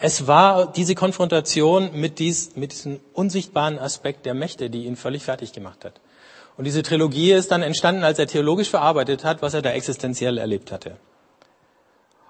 [0.00, 5.24] es war diese Konfrontation mit, dies, mit diesem unsichtbaren Aspekt der Mächte, die ihn völlig
[5.24, 6.00] fertig gemacht hat.
[6.58, 10.36] Und diese Trilogie ist dann entstanden, als er theologisch verarbeitet hat, was er da existenziell
[10.36, 10.98] erlebt hatte.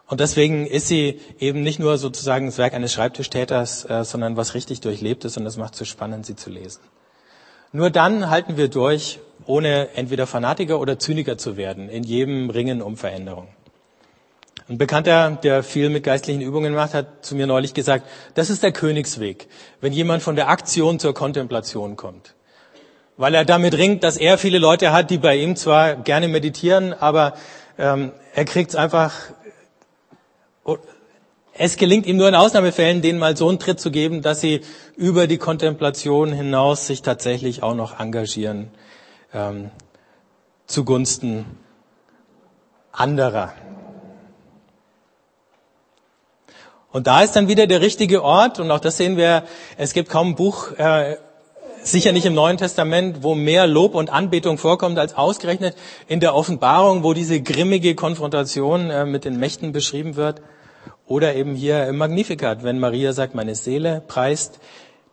[0.06, 4.54] Und deswegen ist sie eben nicht nur sozusagen das Werk eines Schreibtischtäters, äh, sondern was
[4.54, 6.80] richtig durchlebt ist und das macht es so spannend, sie zu lesen.
[7.72, 12.82] Nur dann halten wir durch, ohne entweder Fanatiker oder Zyniker zu werden, in jedem Ringen
[12.82, 13.48] um Veränderung.
[14.68, 18.62] Ein Bekannter, der viel mit geistlichen Übungen macht, hat zu mir neulich gesagt, das ist
[18.62, 19.48] der Königsweg,
[19.80, 22.34] wenn jemand von der Aktion zur Kontemplation kommt.
[23.16, 26.92] Weil er damit ringt, dass er viele Leute hat, die bei ihm zwar gerne meditieren,
[26.92, 27.34] aber
[27.78, 29.12] ähm, er kriegt es einfach
[31.54, 34.62] es gelingt ihm nur in Ausnahmefällen, denen mal so einen Tritt zu geben, dass sie
[34.96, 38.70] über die Kontemplation hinaus sich tatsächlich auch noch engagieren
[39.34, 39.70] ähm,
[40.66, 41.44] zugunsten
[42.92, 43.52] anderer.
[46.90, 49.44] Und da ist dann wieder der richtige Ort, und auch das sehen wir,
[49.78, 51.16] es gibt kaum ein Buch, äh,
[51.84, 55.76] sicher nicht im Neuen Testament, wo mehr Lob und Anbetung vorkommt als ausgerechnet
[56.08, 60.42] in der Offenbarung, wo diese grimmige Konfrontation äh, mit den Mächten beschrieben wird.
[61.06, 64.60] Oder eben hier im Magnificat, wenn Maria sagt, meine Seele preist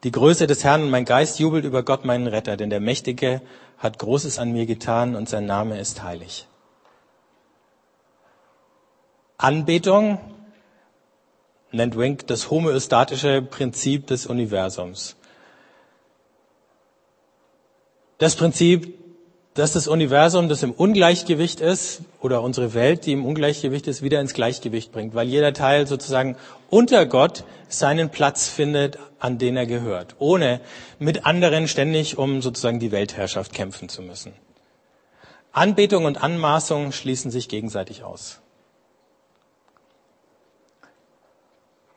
[0.04, 3.42] die Größe des Herrn und mein Geist jubelt über Gott, meinen Retter, denn der Mächtige
[3.78, 6.48] hat Großes an mir getan und sein Name ist heilig.
[9.38, 10.20] Anbetung
[11.72, 15.16] nennt Wink das homöostatische Prinzip des Universums.
[18.20, 18.94] Das Prinzip,
[19.54, 24.20] dass das Universum, das im Ungleichgewicht ist, oder unsere Welt, die im Ungleichgewicht ist, wieder
[24.22, 26.36] ins Gleichgewicht bringt, weil jeder Teil sozusagen
[26.70, 30.60] unter Gott seinen Platz findet, an den er gehört, ohne
[31.00, 34.34] mit anderen ständig um sozusagen die Weltherrschaft kämpfen zu müssen.
[35.52, 38.40] Anbetung und Anmaßung schließen sich gegenseitig aus.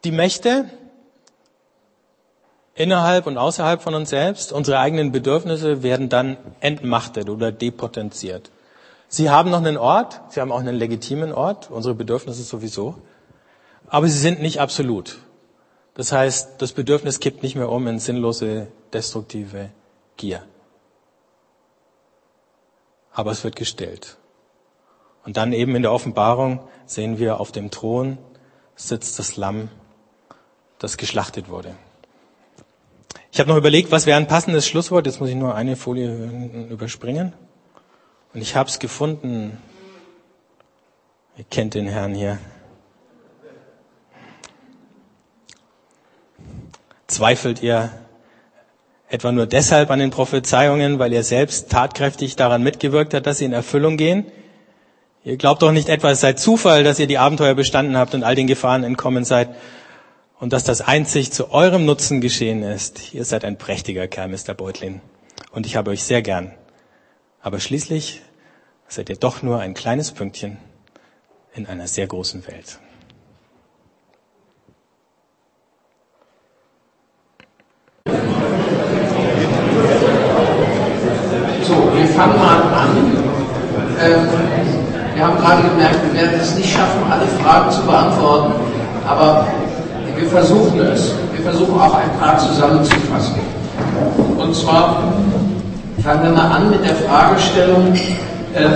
[0.04, 0.66] Die Mächte,
[2.74, 8.50] innerhalb und außerhalb von uns selbst, unsere eigenen Bedürfnisse werden dann entmachtet oder depotenziert.
[9.08, 12.96] Sie haben noch einen Ort, sie haben auch einen legitimen Ort, unsere Bedürfnisse sowieso,
[13.88, 15.18] aber sie sind nicht absolut.
[15.94, 19.68] Das heißt, das Bedürfnis kippt nicht mehr um in sinnlose, destruktive
[20.16, 20.42] Gier.
[23.12, 24.16] Aber es wird gestellt.
[25.24, 28.16] Und dann eben in der Offenbarung sehen wir, auf dem Thron
[28.74, 29.68] sitzt das Lamm,
[30.78, 31.74] das geschlachtet wurde.
[33.34, 35.06] Ich habe noch überlegt, was wäre ein passendes Schlusswort.
[35.06, 37.32] Jetzt muss ich nur eine Folie überspringen.
[38.34, 39.56] Und ich habe es gefunden.
[41.38, 42.38] Ihr kennt den Herrn hier.
[47.06, 47.90] Zweifelt ihr
[49.08, 53.46] etwa nur deshalb an den Prophezeiungen, weil ihr selbst tatkräftig daran mitgewirkt habt, dass sie
[53.46, 54.26] in Erfüllung gehen?
[55.24, 58.24] Ihr glaubt doch nicht etwa, es sei Zufall, dass ihr die Abenteuer bestanden habt und
[58.24, 59.56] all den Gefahren entkommen seid,
[60.42, 63.14] und dass das einzig zu eurem Nutzen geschehen ist.
[63.14, 64.54] Ihr seid ein prächtiger Kerl, Mr.
[64.54, 65.00] Beutlin.
[65.52, 66.50] Und ich habe euch sehr gern.
[67.40, 68.22] Aber schließlich
[68.88, 70.56] seid ihr doch nur ein kleines Pünktchen
[71.54, 72.80] in einer sehr großen Welt.
[81.62, 82.96] So, wir fangen mal an.
[84.00, 84.28] Ähm,
[85.14, 88.54] wir haben gerade gemerkt, wir werden es nicht schaffen, alle Fragen zu beantworten.
[89.06, 89.46] Aber
[90.22, 91.12] wir versuchen es.
[91.34, 93.40] Wir versuchen auch ein paar zusammenzufassen.
[94.38, 95.02] Und zwar
[96.02, 97.92] fangen wir mal an mit der Fragestellung,
[98.54, 98.68] äh,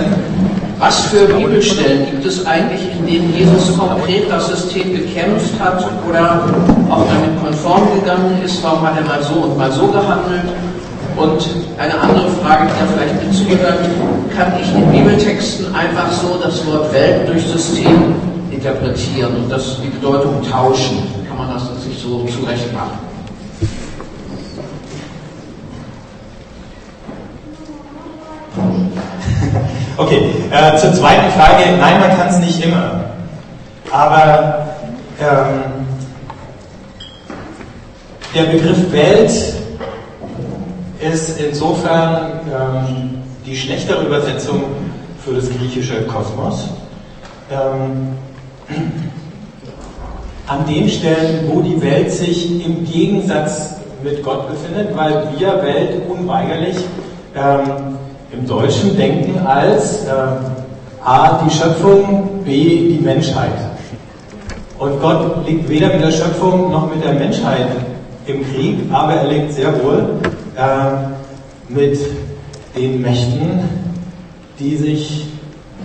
[0.79, 6.43] was für Bibelstellen gibt es eigentlich, in denen Jesus konkret das System gekämpft hat oder
[6.89, 8.61] auch damit konform gegangen ist?
[8.61, 10.43] Warum hat er mal so und mal so gehandelt?
[11.15, 13.79] Und eine andere Frage, die da vielleicht mit zugehört,
[14.37, 18.13] kann ich in Bibeltexten einfach so das Wort Welt durch System
[18.51, 21.16] interpretieren und das die Bedeutung tauschen?
[21.37, 22.97] Kann man das sich so zurecht machen.
[29.99, 31.75] Okay, äh, zur zweiten Frage.
[31.79, 33.05] Nein, man kann es nicht immer.
[33.91, 34.67] Aber
[35.19, 35.87] ähm,
[38.35, 39.31] der Begriff Welt
[40.99, 44.65] ist insofern ähm, die schlechtere Übersetzung
[45.25, 46.69] für das griechische Kosmos.
[47.49, 48.15] Ähm,
[50.47, 56.01] an den Stellen, wo die Welt sich im Gegensatz mit Gott befindet, weil wir Welt
[56.09, 56.77] unweigerlich
[57.35, 57.97] ähm,
[58.31, 60.11] im Deutschen denken als äh,
[61.03, 63.51] A die Schöpfung, B die Menschheit.
[64.79, 67.67] Und Gott liegt weder mit der Schöpfung noch mit der Menschheit
[68.25, 70.19] im Krieg, aber er liegt sehr wohl
[70.55, 71.99] äh, mit
[72.75, 73.61] den Mächten,
[74.59, 75.25] die sich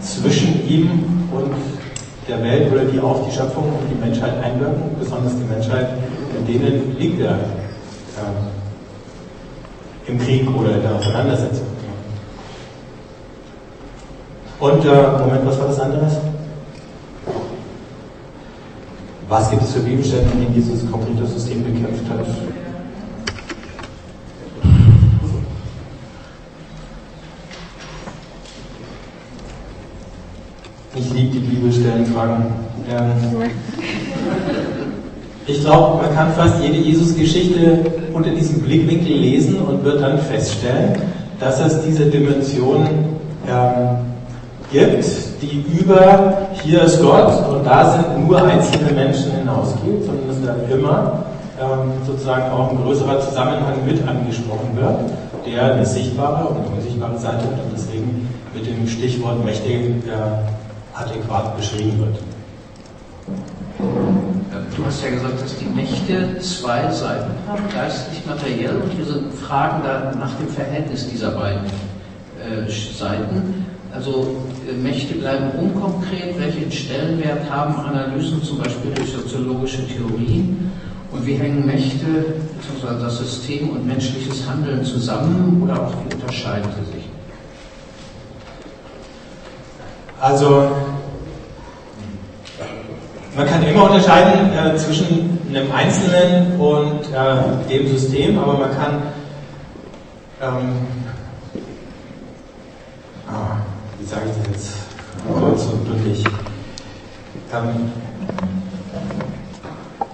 [0.00, 1.52] zwischen ihm und
[2.32, 5.88] der Welt oder die auf die Schöpfung und die Menschheit einwirken, besonders die Menschheit,
[6.38, 8.40] in denen liegt er äh,
[10.10, 11.66] im Krieg oder in der Auseinandersetzung.
[14.60, 16.12] Und, äh, Moment, was war das anderes?
[19.28, 22.26] Was gibt es für Bibelstellen, in konkret das System bekämpft hat?
[31.04, 32.46] Ich liebe die Bibelstellenfragen.
[32.88, 33.50] Ähm,
[35.48, 40.94] ich glaube, man kann fast jede Jesus-Geschichte unter diesem Blickwinkel lesen und wird dann feststellen,
[41.40, 42.86] dass es diese Dimension
[43.48, 43.96] ähm,
[44.70, 45.04] gibt,
[45.42, 50.72] die über hier ist Gott und da sind nur einzelne Menschen hinausgeht, sondern dass da
[50.72, 51.24] immer
[51.60, 55.00] ähm, sozusagen auch ein größerer Zusammenhang mit angesprochen wird,
[55.46, 60.61] der eine sichtbare und unsichtbare Seite hat und deswegen mit dem Stichwort Mächte äh,
[60.94, 62.18] adäquat beschrieben wird.
[64.76, 69.82] Du hast ja gesagt, dass die Mächte zwei Seiten haben, geistlich, materiell, und wir fragen
[69.82, 73.66] da nach dem Verhältnis dieser beiden äh, Seiten.
[73.94, 74.36] Also
[74.68, 80.70] äh, Mächte bleiben unkonkret, welchen Stellenwert haben Analysen zum Beispiel durch soziologische Theorien
[81.12, 83.02] und wie hängen Mächte bzw.
[83.02, 87.01] das System und menschliches Handeln zusammen oder auch wie unterscheiden sie sich?
[90.22, 90.70] Also
[93.36, 99.02] man kann immer unterscheiden äh, zwischen einem Einzelnen und äh, dem System, aber man kann
[100.40, 100.76] ähm,
[103.26, 103.56] ah,
[103.98, 104.76] wie sage ich das jetzt
[105.26, 106.24] kurz und bündig?
[107.52, 107.90] Ähm,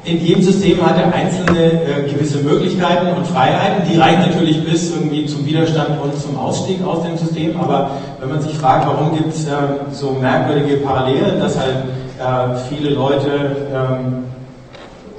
[0.09, 3.89] in jedem System hat der Einzelne äh, gewisse Möglichkeiten und Freiheiten.
[3.91, 7.61] Die reichen natürlich bis irgendwie zum Widerstand und zum Ausstieg aus dem System.
[7.61, 7.91] Aber
[8.21, 9.51] wenn man sich fragt, warum gibt es äh,
[9.93, 11.77] so merkwürdige Parallelen, dass halt
[12.19, 13.29] äh, viele Leute
[13.75, 14.25] ähm,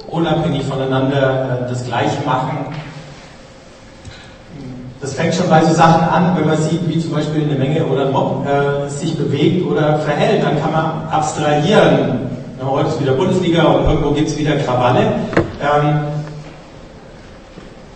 [0.08, 2.66] unabhängig voneinander äh, das Gleiche machen,
[5.00, 7.86] das fängt schon bei so Sachen an, wenn man sieht, wie zum Beispiel eine Menge
[7.86, 12.39] oder ein Mob äh, sich bewegt oder verhält, dann kann man abstrahieren.
[12.62, 15.00] Heute ist wieder Bundesliga und irgendwo gibt es wieder Krawalle.
[15.62, 16.00] Ähm,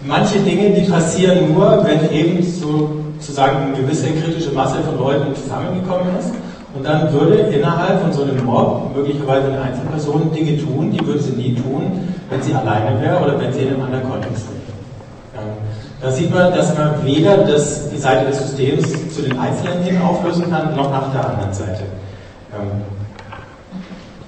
[0.01, 6.17] manche Dinge, die passieren nur, wenn eben sozusagen eine gewisse kritische Masse von Leuten zusammengekommen
[6.19, 6.33] ist.
[6.75, 11.21] Und dann würde innerhalb von so einem Mob möglicherweise eine Einzelperson Dinge tun, die würde
[11.21, 15.45] sie nie tun, wenn sie alleine wäre oder wenn sie in einem anderen Kontext wäre.
[16.01, 20.01] Da sieht man, dass man weder das, die Seite des Systems zu den Einzelnen hin
[20.01, 21.83] auflösen kann, noch nach der anderen Seite.
[22.53, 22.94] Ähm,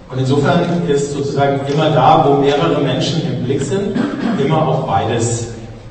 [0.09, 3.97] und insofern ist sozusagen immer da, wo mehrere Menschen im Blick sind,
[4.39, 5.49] immer auch beides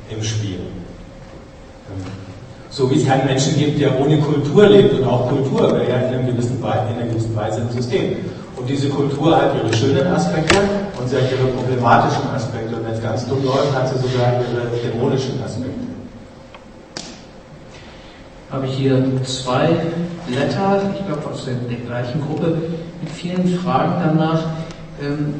[0.08, 0.58] im Spiel.
[2.70, 5.96] So wie es keinen Menschen gibt, der ohne Kultur lebt und auch Kultur wäre ja
[5.96, 8.16] in, einer gewissen Weise im System.
[8.56, 10.56] Und diese Kultur hat ihre schönen Aspekte
[10.98, 12.76] und sie hat ihre problematischen Aspekte.
[12.76, 15.75] Und wenn es ganz dumm läuft, hat sie sogar ihre dämonischen Aspekte.
[18.56, 19.68] Habe ich hier zwei
[20.26, 22.56] Blätter, ich glaube aus der, gleichen Gruppe,
[23.02, 24.44] mit vielen Fragen danach.
[24.98, 25.34] Ähm,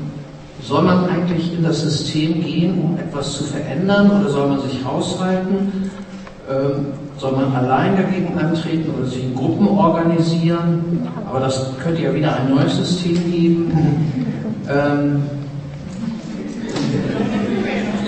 [0.62, 4.84] soll man eigentlich in das System gehen, um etwas zu verändern, oder soll man sich
[4.84, 5.90] raushalten?
[6.50, 11.08] Ähm, soll man allein dagegen antreten oder sich in Gruppen organisieren?
[11.26, 14.12] Aber das könnte ja wieder ein neues System geben.
[14.68, 15.22] Ähm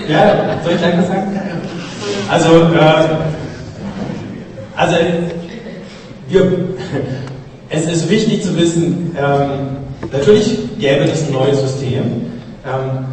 [0.07, 1.41] ja, soll ich gleich was sagen?
[2.31, 3.48] Also, äh,
[4.79, 4.97] also
[6.29, 6.53] wir,
[7.69, 12.05] es ist wichtig zu wissen, ähm, natürlich gäbe es ein neues System.
[12.65, 13.07] Ähm,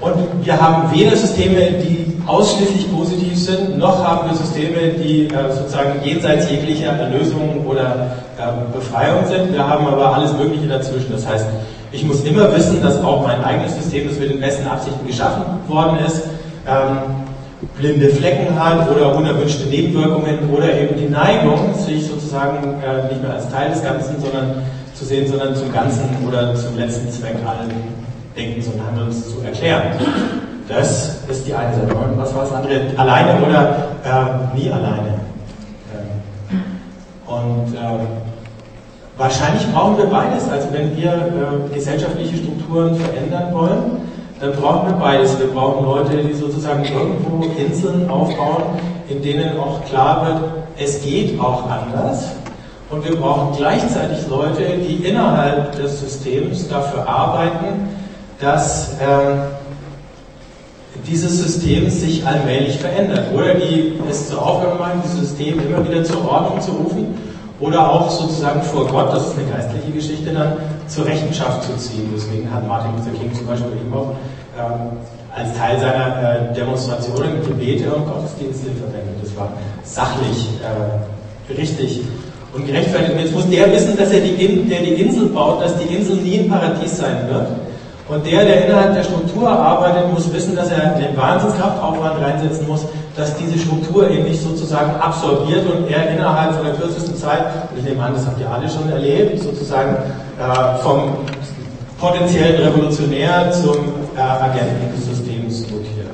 [0.00, 5.52] und wir haben weder Systeme, die ausschließlich positiv sind, noch haben wir Systeme, die äh,
[5.52, 9.52] sozusagen jenseits jeglicher Erlösung oder äh, Befreiung sind.
[9.52, 11.10] Wir haben aber alles Mögliche dazwischen.
[11.10, 11.46] Das heißt,
[11.90, 15.42] ich muss immer wissen, dass auch mein eigenes System, das mit den besten Absichten geschaffen
[15.66, 16.22] worden ist,
[16.68, 17.27] ähm,
[17.78, 23.34] blinde Flecken hat oder unerwünschte Nebenwirkungen oder eben die Neigung, sich sozusagen äh, nicht mehr
[23.34, 24.62] als Teil des Ganzen sondern
[24.94, 27.70] zu sehen, sondern zum Ganzen oder zum letzten Zweck allen
[28.36, 29.92] Denkens und Handelns zu erklären.
[30.68, 31.94] Das ist die eine Seite.
[31.94, 32.80] Und was war das andere?
[32.96, 35.14] Alleine oder äh, nie alleine?
[35.94, 36.62] Ähm,
[37.26, 38.04] und äh,
[39.16, 40.48] wahrscheinlich brauchen wir beides.
[40.50, 44.08] Also wenn wir äh, gesellschaftliche Strukturen verändern wollen,
[44.40, 45.38] dann brauchen wir beides.
[45.38, 48.62] Wir brauchen Leute, die sozusagen irgendwo Inseln aufbauen,
[49.08, 52.26] in denen auch klar wird, es geht auch anders.
[52.90, 57.88] Und wir brauchen gleichzeitig Leute, die innerhalb des Systems dafür arbeiten,
[58.40, 59.34] dass äh,
[61.06, 63.26] dieses System sich allmählich verändert.
[63.34, 67.14] Oder die es zur Aufgabe machen, dieses System immer wieder zur Ordnung zu rufen
[67.60, 70.52] oder auch sozusagen vor Gott, das ist eine geistliche Geschichte, dann
[70.86, 72.08] zur Rechenschaft zu ziehen.
[72.14, 74.14] Deswegen hat Martin Luther King zum Beispiel eben auch
[74.56, 74.98] ähm,
[75.34, 79.16] als Teil seiner äh, Demonstrationen Gebete und Gottesdienste verwendet.
[79.22, 79.52] Das war
[79.82, 82.02] sachlich äh, richtig
[82.54, 83.12] und gerechtfertigt.
[83.12, 86.16] Und jetzt muss der wissen, dass er die, der die Insel baut, dass die Insel
[86.16, 87.46] nie ein Paradies sein wird.
[88.08, 92.86] Und der, der innerhalb der Struktur arbeitet, muss wissen, dass er den Wahnsinnskraftaufwand reinsetzen muss,
[93.18, 97.44] dass diese Struktur eben nicht sozusagen absorbiert und er innerhalb von der kürzesten Zeit,
[97.76, 99.96] ich nehme an, das habt ihr alle schon erlebt, sozusagen
[100.38, 101.16] äh, vom
[101.98, 103.76] potenziellen Revolutionär zum
[104.16, 106.06] äh, Agenten des Systems mutiert.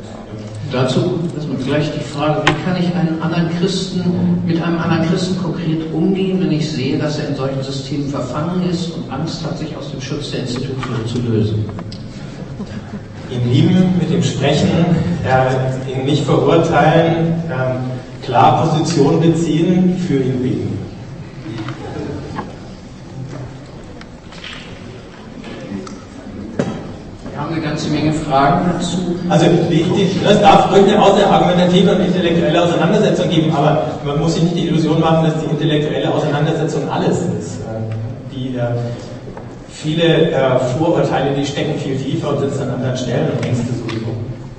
[0.73, 1.21] Dazu
[1.65, 6.41] gleich die Frage, wie kann ich einen anderen Christen mit einem anderen Christen konkret umgehen,
[6.41, 9.91] wenn ich sehe, dass er in solchen Systemen verfangen ist und Angst hat, sich aus
[9.91, 11.65] dem Schutz der Institution zu lösen?
[13.31, 14.69] Ihn lieben, mit ihm sprechen,
[15.25, 20.85] äh, ihn nicht verurteilen, äh, klar Position beziehen, für ihn beten.
[27.55, 28.99] eine ganze Menge Fragen dazu.
[29.29, 34.35] Also die, die, das darf durchaus eine argumentative und intellektuelle Auseinandersetzung geben, aber man muss
[34.35, 37.59] sich nicht die Illusion machen, dass die intellektuelle Auseinandersetzung alles ist.
[38.33, 38.63] Die, äh,
[39.85, 44.07] viele äh, Vorurteile, die stecken viel tiefer und sitzen an anderen Stellen und Ängste sowieso.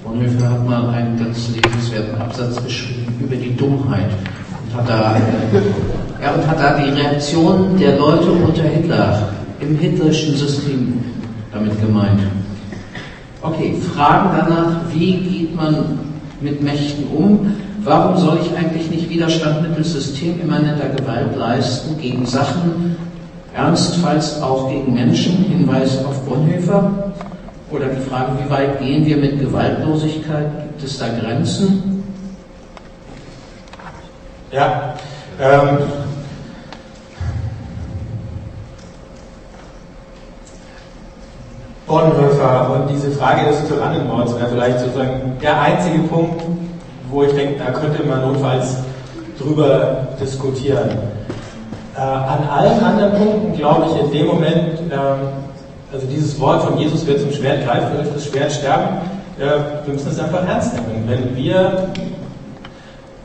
[0.03, 4.11] Bonhoeffer hat mal einen ganz lebenswerten Absatz geschrieben über die Dummheit
[4.63, 5.17] und hat da,
[6.21, 10.99] ja, und hat da die Reaktion der Leute unter Hitler im hitlerischen System
[11.51, 12.21] damit gemeint.
[13.41, 15.99] Okay, Fragen danach, wie geht man
[16.39, 17.51] mit Mächten um?
[17.83, 22.95] Warum soll ich eigentlich nicht Widerstand mittels systemimmanenter Gewalt leisten gegen Sachen,
[23.55, 25.45] ernstfalls auch gegen Menschen?
[25.45, 27.13] Hinweis auf Bonhoeffer.
[27.71, 30.51] Oder die Frage, wie weit gehen wir mit Gewaltlosigkeit?
[30.61, 32.03] Gibt es da Grenzen?
[34.51, 34.93] Ja,
[35.41, 35.79] ähm,
[41.87, 46.41] Bonhoeffer und diese Frage des Tyrannenmords wäre vielleicht sozusagen der einzige Punkt,
[47.09, 48.77] wo ich denke, da könnte man notfalls
[49.37, 50.89] drüber diskutieren.
[51.95, 56.77] Äh, an allen anderen Punkten glaube ich in dem Moment, äh, also dieses Wort von
[56.77, 58.97] Jesus wird zum Schwert greifen, wird das Schwert sterben,
[59.39, 61.07] äh, wir müssen es einfach ernst nehmen.
[61.07, 61.87] Wenn wir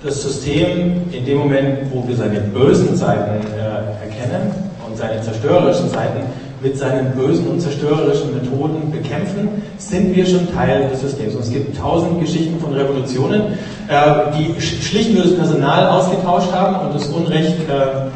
[0.04, 4.52] das System in dem Moment, wo wir seine bösen Seiten äh, erkennen
[4.88, 6.20] und seine zerstörerischen Seiten,
[6.62, 11.34] mit seinen bösen und zerstörerischen Methoden bekämpfen, sind wir schon Teil des Systems.
[11.34, 13.58] Und es gibt tausend Geschichten von Revolutionen,
[13.88, 14.02] äh,
[14.38, 18.09] die schlicht nur das Personal ausgetauscht haben und das Unrecht äh,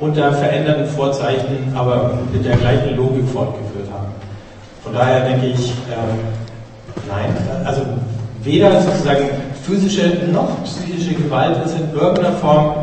[0.00, 4.12] unter veränderten Vorzeichen, aber mit der gleichen Logik fortgeführt haben.
[4.82, 7.34] Von daher denke ich, äh, nein,
[7.64, 7.82] also
[8.42, 9.30] weder sozusagen
[9.62, 12.74] physische noch psychische Gewalt ist in irgendeiner Form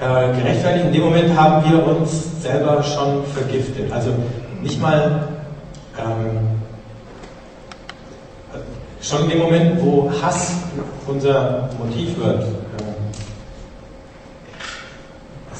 [0.00, 0.86] äh, gerechtfertigt.
[0.86, 3.92] In dem Moment haben wir uns selber schon vergiftet.
[3.92, 4.10] Also
[4.62, 5.28] nicht mal
[5.98, 6.56] ähm,
[9.00, 10.54] schon in dem Moment, wo Hass
[11.06, 12.44] unser Motiv wird,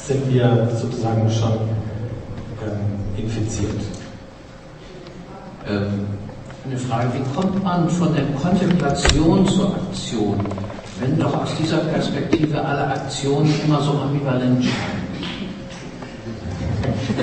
[0.07, 1.53] sind wir sozusagen schon
[2.63, 3.81] ähm, infiziert.
[5.67, 6.07] Ähm,
[6.65, 10.39] eine Frage, wie kommt man von der Kontemplation zur Aktion?
[10.99, 15.07] wenn doch aus dieser Perspektive alle Aktionen immer so ambivalent scheinen.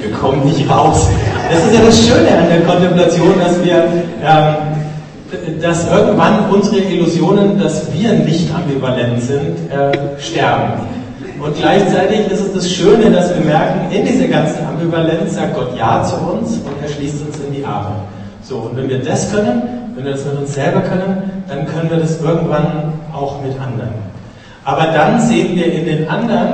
[0.01, 1.09] Wir kommen nicht raus.
[1.51, 3.85] Das ist ja das Schöne an der Kontemplation, dass wir,
[4.23, 10.94] ähm, dass irgendwann unsere Illusionen, dass wir nicht ambivalent sind, äh, sterben.
[11.45, 15.77] Und gleichzeitig ist es das Schöne, dass wir merken, in dieser ganzen Ambivalenz sagt Gott
[15.77, 17.97] Ja zu uns und er schließt uns in die Arme.
[18.43, 19.63] So, und wenn wir das können,
[19.95, 23.93] wenn wir das mit uns selber können, dann können wir das irgendwann auch mit anderen.
[24.65, 26.49] Aber dann sehen wir in den anderen,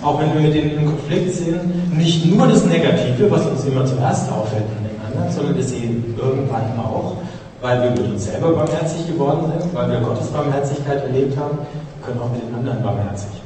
[0.00, 3.84] auch wenn wir mit denen in Konflikt sind, nicht nur das Negative, was uns immer
[3.84, 7.16] zuerst auffällt an den anderen, sondern wir sehen irgendwann auch,
[7.60, 11.58] weil wir mit uns selber barmherzig geworden sind, weil wir Gottes Barmherzigkeit erlebt haben,
[12.04, 13.45] können auch mit den anderen barmherzig.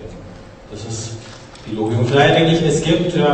[0.71, 1.11] Das ist
[1.67, 1.99] die Logik.
[1.99, 3.25] Und vielleicht denke ich, es gibt äh,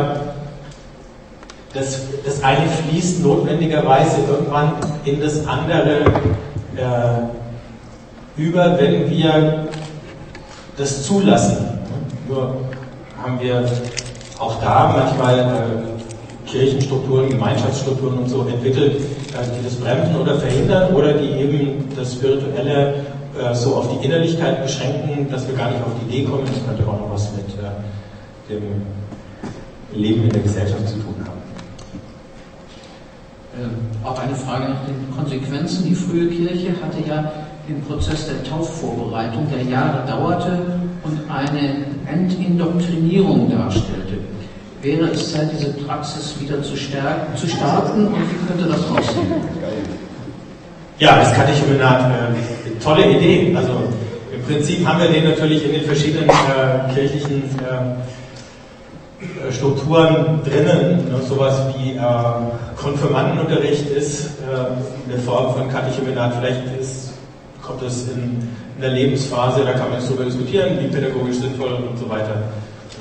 [1.73, 4.73] das, das eine fließt notwendigerweise irgendwann
[5.05, 5.99] in das andere
[6.75, 9.67] äh, über, wenn wir
[10.77, 11.57] das zulassen.
[12.27, 12.55] Nur
[13.21, 13.69] haben wir
[14.39, 20.93] auch da manchmal äh, Kirchenstrukturen, Gemeinschaftsstrukturen und so entwickelt, äh, die das bremsen oder verhindern
[20.93, 23.05] oder die eben das Spirituelle
[23.39, 26.45] äh, so auf die Innerlichkeit beschränken, dass wir gar nicht auf die Idee kommen.
[26.45, 28.81] Das könnte auch noch was mit äh, dem
[29.93, 31.37] Leben in der Gesellschaft zu tun haben.
[33.59, 33.71] Ähm,
[34.03, 35.85] auch eine Frage nach den Konsequenzen.
[35.85, 37.31] Die frühe Kirche hatte ja
[37.67, 44.19] den Prozess der Taufvorbereitung, der Jahre dauerte und eine Entindoktrinierung darstellte.
[44.81, 49.33] Wäre es Zeit, diese Praxis wieder zu, stärken, zu starten und wie könnte das aussehen?
[50.99, 52.56] Ja, das Katechumenat, äh,
[52.87, 53.53] tolle Idee.
[53.55, 53.71] Also
[54.33, 61.09] im Prinzip haben wir den natürlich in den verschiedenen äh, kirchlichen äh, Strukturen drinnen.
[61.09, 61.21] Ne?
[61.27, 62.01] Sowas wie äh,
[62.77, 66.35] Konfirmandenunterricht ist äh, eine Form von Katechumenat.
[66.39, 67.13] Vielleicht ist,
[67.61, 71.97] kommt es in, in der Lebensphase, da kann man darüber diskutieren, wie pädagogisch sinnvoll und
[71.97, 72.43] so weiter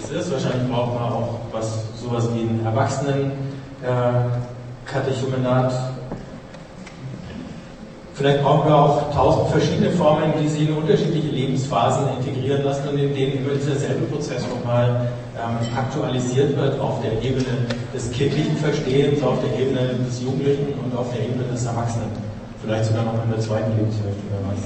[0.00, 0.32] das ist.
[0.32, 3.30] Wahrscheinlich braucht man auch was, sowas wie ein Erwachsenen.
[3.82, 5.72] Äh, Katechumenat
[8.16, 12.98] Vielleicht brauchen wir auch tausend verschiedene Formen, die sich in unterschiedliche Lebensphasen integrieren lassen und
[12.98, 17.44] in denen immer selbe Prozess nochmal ähm, aktualisiert wird auf der Ebene
[17.94, 22.08] des kindlichen Verstehens, auf der Ebene des Jugendlichen und auf der Ebene des Erwachsenen.
[22.62, 24.64] Vielleicht sogar noch in der zweiten Lebenshälfte, wer weiß.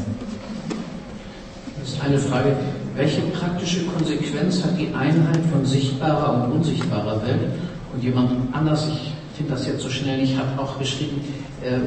[1.80, 2.54] Das ist eine Frage.
[2.94, 7.50] Welche praktische Konsequenz hat die Einheit von sichtbarer und unsichtbarer Welt?
[7.92, 11.20] Und jemand anders, ich finde das jetzt so schnell nicht, hat auch geschrieben,
[11.64, 11.78] äh,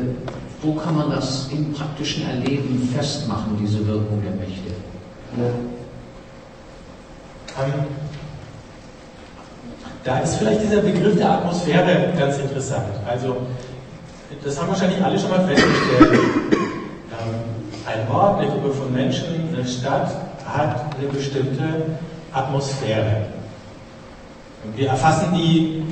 [0.63, 4.71] wo kann man das im praktischen Erleben festmachen, diese Wirkung der Mächte?
[7.59, 7.85] Ähm,
[10.03, 12.93] da ist vielleicht dieser Begriff der Atmosphäre ganz interessant.
[13.07, 13.37] Also,
[14.43, 16.13] das haben wahrscheinlich alle schon mal festgestellt.
[16.13, 21.63] Ähm, ein Ort, eine Gruppe von Menschen, eine Stadt hat eine bestimmte
[22.31, 23.27] Atmosphäre.
[24.75, 25.83] Wir erfassen die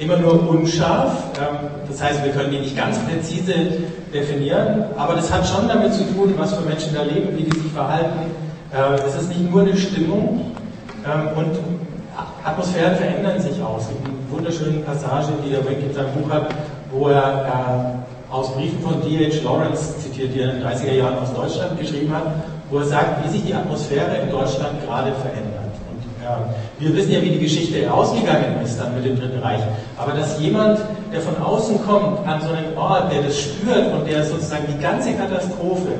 [0.00, 1.12] immer nur unscharf.
[1.38, 3.54] Ähm, das heißt, wir können die nicht ganz präzise
[4.12, 7.60] definieren, aber das hat schon damit zu tun, was für Menschen da leben, wie die
[7.60, 8.18] sich verhalten.
[9.04, 10.52] Es ist nicht nur eine Stimmung
[11.04, 11.58] ähm, und
[12.44, 13.78] Atmosphären verändern sich auch.
[13.78, 16.54] Es gibt eine wunderschöne Passage, die der Wink in seinem Buch hat,
[16.90, 19.42] wo er äh, aus Briefen von D.H.
[19.44, 22.24] Lawrence zitiert, die er in den 30er Jahren aus Deutschland geschrieben hat,
[22.70, 25.59] wo er sagt, wie sich die Atmosphäre in Deutschland gerade verändert.
[26.78, 29.60] Wir wissen ja, wie die Geschichte ausgegangen ist dann mit dem Dritten Reich.
[29.96, 30.78] Aber dass jemand,
[31.12, 34.82] der von außen kommt, an so einen Ort, der das spürt und der sozusagen die
[34.82, 35.92] ganze Katastrophe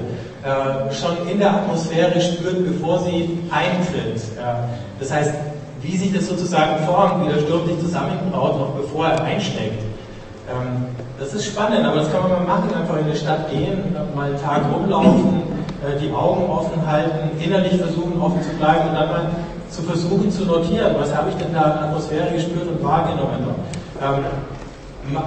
[0.42, 4.16] äh, schon in der Atmosphäre spürt, bevor sie eintritt.
[4.38, 4.54] Äh,
[4.98, 5.34] das heißt,
[5.82, 9.82] wie sich das sozusagen formt, wie der Sturm sich zusammenbraut, noch bevor er einschlägt.
[10.48, 10.86] Ähm,
[11.18, 14.30] das ist spannend, aber das kann man mal machen, einfach in die Stadt gehen, mal
[14.30, 15.42] einen Tag rumlaufen,
[15.84, 19.30] äh, die Augen offen halten, innerlich versuchen offen zu bleiben und dann mal
[19.70, 23.54] zu versuchen zu notieren, was habe ich denn da an Atmosphäre gespürt und wahrgenommen.
[24.02, 24.24] Ähm,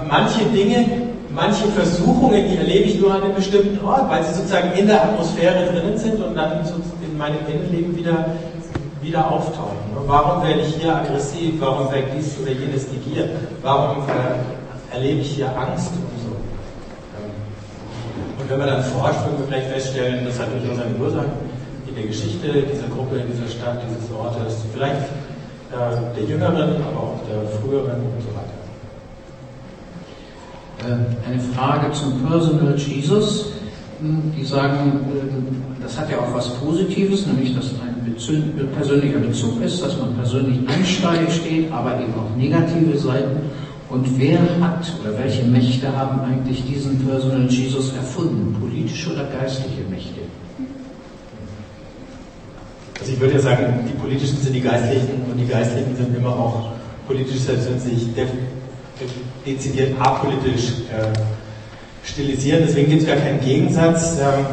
[0.09, 0.85] manche Dinge,
[1.29, 5.03] manche Versuchungen, die erlebe ich nur an einem bestimmten Ort, weil sie sozusagen in der
[5.03, 6.59] Atmosphäre drinnen sind und dann
[7.01, 8.25] in meinem Innenleben wieder,
[9.01, 9.77] wieder auftauchen.
[10.05, 11.55] Warum werde ich hier aggressiv?
[11.59, 13.29] Warum werde dies oder jenes negiert?
[13.61, 16.13] Warum äh, erlebe ich hier Angst und?
[17.15, 17.31] Ähm,
[18.49, 21.29] wenn wir dann forscht, können wir vielleicht feststellen, das hat durchaus eine Ursache
[21.93, 25.05] in der Geschichte dieser Gruppe, dieser Stadt, dieses Ortes, vielleicht
[25.71, 28.57] äh, der Jüngeren, aber auch der Früheren und so weiter.
[30.81, 33.53] Äh, eine Frage zum Personal Jesus.
[33.99, 38.15] Hm, die sagen, äh, das hat ja auch was Positives, nämlich dass ein
[38.75, 43.37] persönlicher Bezug ist, dass man persönlich einsteigen steht, aber eben auch negative Seiten.
[43.89, 48.55] Und wer hat oder welche Mächte haben eigentlich diesen Personal Jesus erfunden?
[48.59, 50.21] Politische oder geistliche Mächte?
[53.03, 56.29] Also ich würde ja sagen, die politischen sind die Geistlichen und die Geistlichen sind immer
[56.29, 56.69] auch
[57.05, 58.07] politisch, selbst wenn sie sich
[59.45, 62.63] dezidiert apolitisch äh, stilisieren.
[62.65, 64.19] Deswegen gibt es gar keinen Gegensatz.
[64.21, 64.45] Ähm,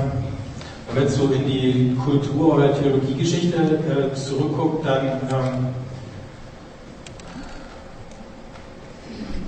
[0.88, 5.66] wenn man so in die Kultur- oder Theologiegeschichte äh, zurückguckt, dann ähm,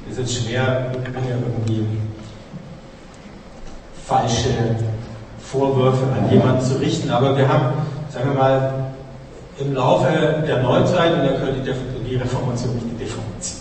[0.09, 0.93] ist es schwer,
[1.29, 1.87] irgendwie
[4.07, 4.77] falsche
[5.41, 7.11] Vorwürfe an jemanden zu richten.
[7.11, 7.73] Aber wir haben,
[8.13, 8.73] sagen wir mal,
[9.59, 10.07] im Laufe
[10.47, 13.61] der Neuzeit, und da gehört die, die Reformation nicht die Deformation.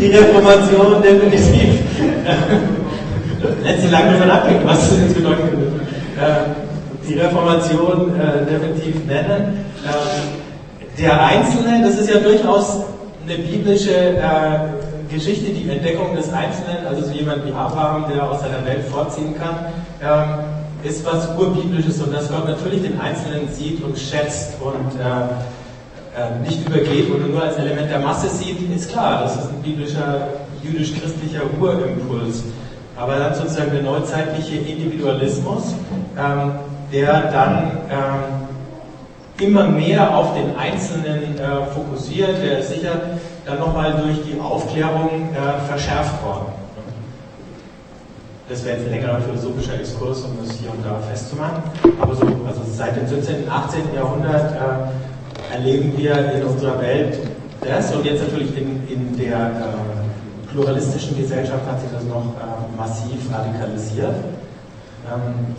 [0.00, 1.80] die Reformation definitiv.
[3.62, 5.66] Letzte lange davon abhängt, was das jetzt bedeuten könnte.
[6.20, 9.66] Äh, die Reformation äh, definitiv nennen.
[9.84, 12.84] Äh, der Einzelne, das ist ja durchaus
[13.26, 18.40] eine biblische äh, Geschichte, die Entdeckung des Einzelnen, also so jemand wie Abraham, der aus
[18.40, 19.66] seiner Welt vorziehen kann.
[20.84, 26.46] Ist was urbiblisches und das Gott natürlich den Einzelnen sieht und schätzt und äh, äh,
[26.46, 30.28] nicht übergeht oder nur als Element der Masse sieht, ist klar, das ist ein biblischer,
[30.62, 32.44] jüdisch-christlicher Urimpuls.
[32.96, 35.74] Aber dann sozusagen der neuzeitliche Individualismus,
[36.18, 36.52] ähm,
[36.92, 42.42] der dann ähm, immer mehr auf den Einzelnen äh, fokussiert.
[42.42, 43.00] Der ist sicher
[43.46, 46.61] dann nochmal durch die Aufklärung äh, verschärft worden.
[48.52, 51.62] Das wäre jetzt ein längerer philosophischer Exkurs, um das hier und da festzumachen.
[51.98, 53.94] Aber so, also seit dem 17., und 18.
[53.94, 57.16] Jahrhundert äh, erleben wir in unserer Welt
[57.62, 62.76] das und jetzt natürlich in, in der äh, pluralistischen Gesellschaft hat sich das noch äh,
[62.76, 64.16] massiv radikalisiert.
[65.10, 65.56] Ähm,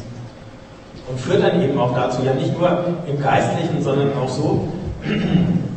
[1.10, 2.70] und führt dann eben auch dazu, ja nicht nur
[3.08, 4.68] im Geistlichen, sondern auch so,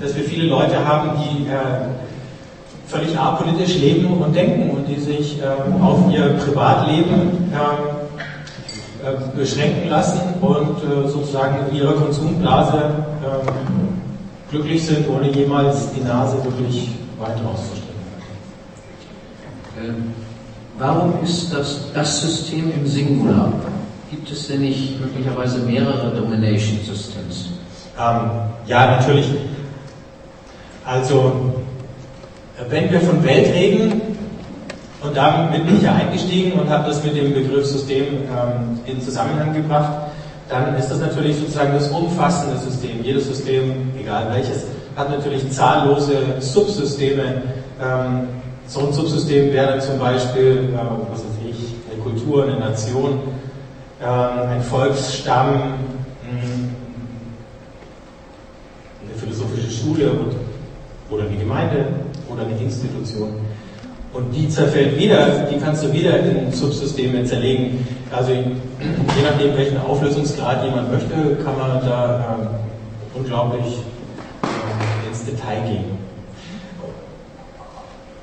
[0.03, 1.89] dass wir viele Leute haben, die äh,
[2.87, 7.97] völlig apolitisch leben und denken und die sich ähm, auf ihr Privatleben ähm,
[9.05, 12.79] äh, beschränken lassen und äh, sozusagen in ihrer Konsumblase
[13.25, 13.55] ähm,
[14.51, 17.87] glücklich sind, ohne jemals die Nase wirklich weit rauszustrecken.
[19.83, 20.15] Ähm,
[20.79, 23.53] warum ist das, das System im Singular?
[24.11, 27.51] Gibt es denn nicht möglicherweise mehrere Domination Systems?
[27.99, 28.31] Ähm,
[28.67, 29.27] ja, natürlich.
[30.85, 31.55] Also,
[32.69, 34.01] wenn wir von Welt reden,
[35.03, 39.01] und damit bin ich ja eingestiegen und habe das mit dem Begriff System ähm, in
[39.01, 39.93] Zusammenhang gebracht,
[40.49, 43.03] dann ist das natürlich sozusagen das umfassende System.
[43.03, 47.43] Jedes System, egal welches, hat natürlich zahllose Subsysteme.
[47.81, 48.29] Ähm,
[48.67, 53.21] so ein Subsystem wäre zum Beispiel, äh, was weiß ich, eine Kultur, eine Nation,
[54.03, 55.75] ähm, ein Volksstamm,
[56.23, 56.75] hm,
[59.05, 60.11] eine philosophische Schule
[61.11, 61.87] oder eine Gemeinde
[62.37, 63.35] oder eine Institution.
[64.13, 67.87] Und die zerfällt wieder, die kannst du wieder in Subsysteme zerlegen.
[68.11, 72.49] Also je nachdem, welchen Auflösungsgrad jemand möchte, kann man da ähm,
[73.15, 73.79] unglaublich
[74.43, 75.85] äh, ins Detail gehen.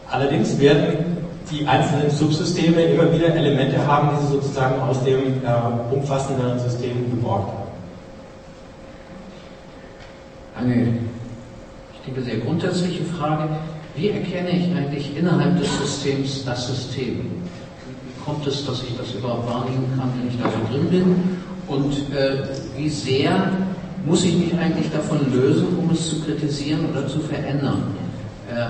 [0.10, 1.18] Allerdings werden
[1.52, 7.10] die einzelnen Subsysteme immer wieder Elemente haben, die sie sozusagen aus dem äh, umfassenderen System
[7.12, 7.64] geborgt haben.
[10.56, 10.98] Eine,
[11.94, 13.50] ich denke, sehr grundsätzliche Frage.
[13.96, 17.20] Wie erkenne ich eigentlich innerhalb des Systems das System?
[17.20, 21.16] Wie kommt es, dass ich das überhaupt wahrnehmen kann, wenn ich da so drin bin?
[21.68, 23.52] Und äh, wie sehr
[24.06, 27.84] muss ich mich eigentlich davon lösen, um es zu kritisieren oder zu verändern?
[28.50, 28.66] Äh,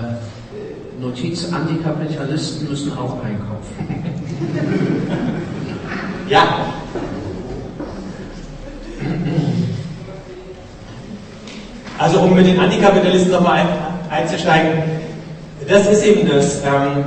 [1.00, 3.74] Notiz, Antikapitalisten müssen auch einkaufen.
[6.28, 6.66] ja.
[11.98, 13.68] Also um mit den Antikapitalisten nochmal ein,
[14.10, 15.03] einzusteigen,
[15.68, 16.56] das ist eben das.
[16.62, 17.04] Ähm,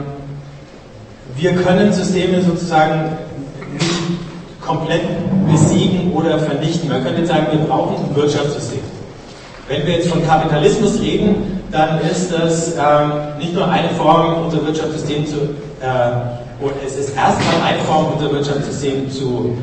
[1.36, 3.18] wir können Systeme sozusagen
[3.74, 3.86] nicht
[4.62, 5.04] komplett
[5.50, 6.90] besiegen oder vernichten.
[6.90, 8.80] Man könnte sagen, wir brauchen ein Wirtschaftssystem.
[9.68, 14.66] Wenn wir jetzt von Kapitalismus reden, dann ist das ähm, nicht nur eine Form, unser
[14.66, 15.36] Wirtschaftssystem zu,
[15.82, 19.58] äh, es ist erstmal eine Form, unser Wirtschaftssystem zu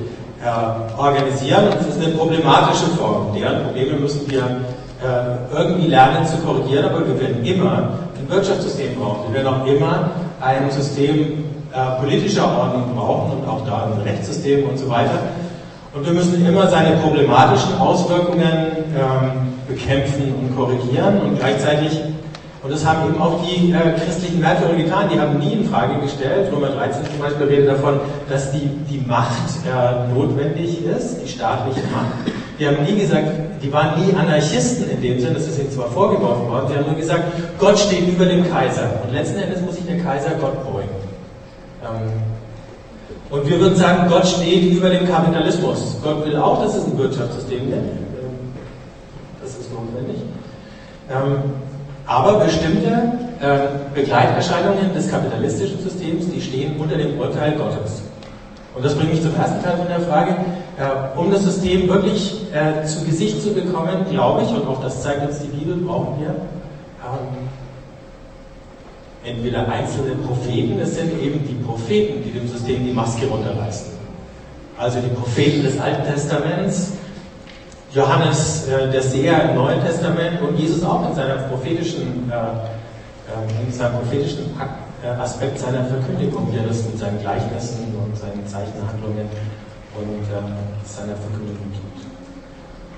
[0.45, 3.35] äh, organisieren und es ist eine problematische Form.
[3.35, 7.89] Deren Probleme müssen wir äh, irgendwie lernen zu korrigieren, aber wir werden immer
[8.25, 9.33] ein Wirtschaftssystem brauchen.
[9.33, 10.11] Wir werden auch immer
[10.41, 15.19] ein System äh, politischer Ordnung brauchen und auch da ein Rechtssystem und so weiter.
[15.95, 22.01] Und wir müssen immer seine problematischen Auswirkungen ähm, bekämpfen und korrigieren und gleichzeitig,
[22.63, 26.01] und das haben eben auch die äh, christlichen Märtyrer getan, die haben nie in Frage
[26.01, 29.33] gestellt, Römer 13 zum Beispiel redet davon, dass die, die Macht
[29.65, 32.35] äh, notwendig ist, die staatliche Macht.
[32.59, 33.29] Die haben nie gesagt,
[33.65, 36.87] die waren nie Anarchisten in dem Sinne, das ist ihnen zwar vorgeworfen worden, sie haben
[36.87, 37.25] nur gesagt,
[37.59, 40.89] Gott steht über dem Kaiser und letzten Endes muss sich der Kaiser Gott beugen.
[41.83, 42.13] Ähm,
[43.31, 45.97] und wir würden sagen, Gott steht über dem Kapitalismus.
[46.03, 47.83] Gott will auch, dass es ein Wirtschaftssystem gibt.
[49.43, 50.23] Das ist notwendig.
[51.11, 51.39] Ähm,
[52.07, 53.13] aber bestimmte
[53.95, 58.03] Begleiterscheinungen des kapitalistischen Systems, die stehen unter dem Urteil Gottes.
[58.75, 60.37] Und das bringt mich zum ersten Teil von der Frage.
[60.77, 65.03] Äh, um das System wirklich äh, zu Gesicht zu bekommen, glaube ich, und auch das
[65.03, 67.49] zeigt uns die Bibel, brauchen wir ähm,
[69.25, 73.93] entweder einzelne Propheten, es sind eben die Propheten, die dem System die Maske runterreißen.
[74.77, 76.95] Also die Propheten des Alten Testaments,
[77.93, 83.65] Johannes äh, der Seher im Neuen Testament und Jesus auch in seiner prophetischen, äh, äh
[83.65, 84.47] in seinem prophetischen
[85.05, 89.29] äh, Aspekt seiner Verkündigung, wie er das mit seinen Gleichnissen und seinen Zeichenhandlungen
[89.97, 90.43] und äh,
[90.85, 91.95] seiner Verkündigung tut.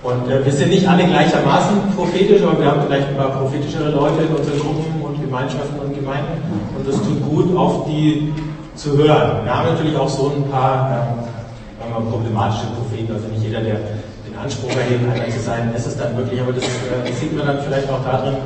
[0.03, 3.91] Und äh, wir sind nicht alle gleichermaßen prophetisch, aber wir haben vielleicht ein paar prophetischere
[3.91, 6.43] Leute in unseren Gruppen und Gemeinschaften und Gemeinden.
[6.77, 8.33] Und das tut gut, auf die
[8.77, 9.45] zu hören.
[9.45, 11.17] Wir haben natürlich auch so ein paar
[11.81, 13.77] ähm, problematische Propheten, also nicht jeder, der
[14.27, 17.47] den Anspruch erhebt, einer zu sein, ist es dann wirklich, aber das äh, sieht man
[17.47, 18.37] dann vielleicht auch darin,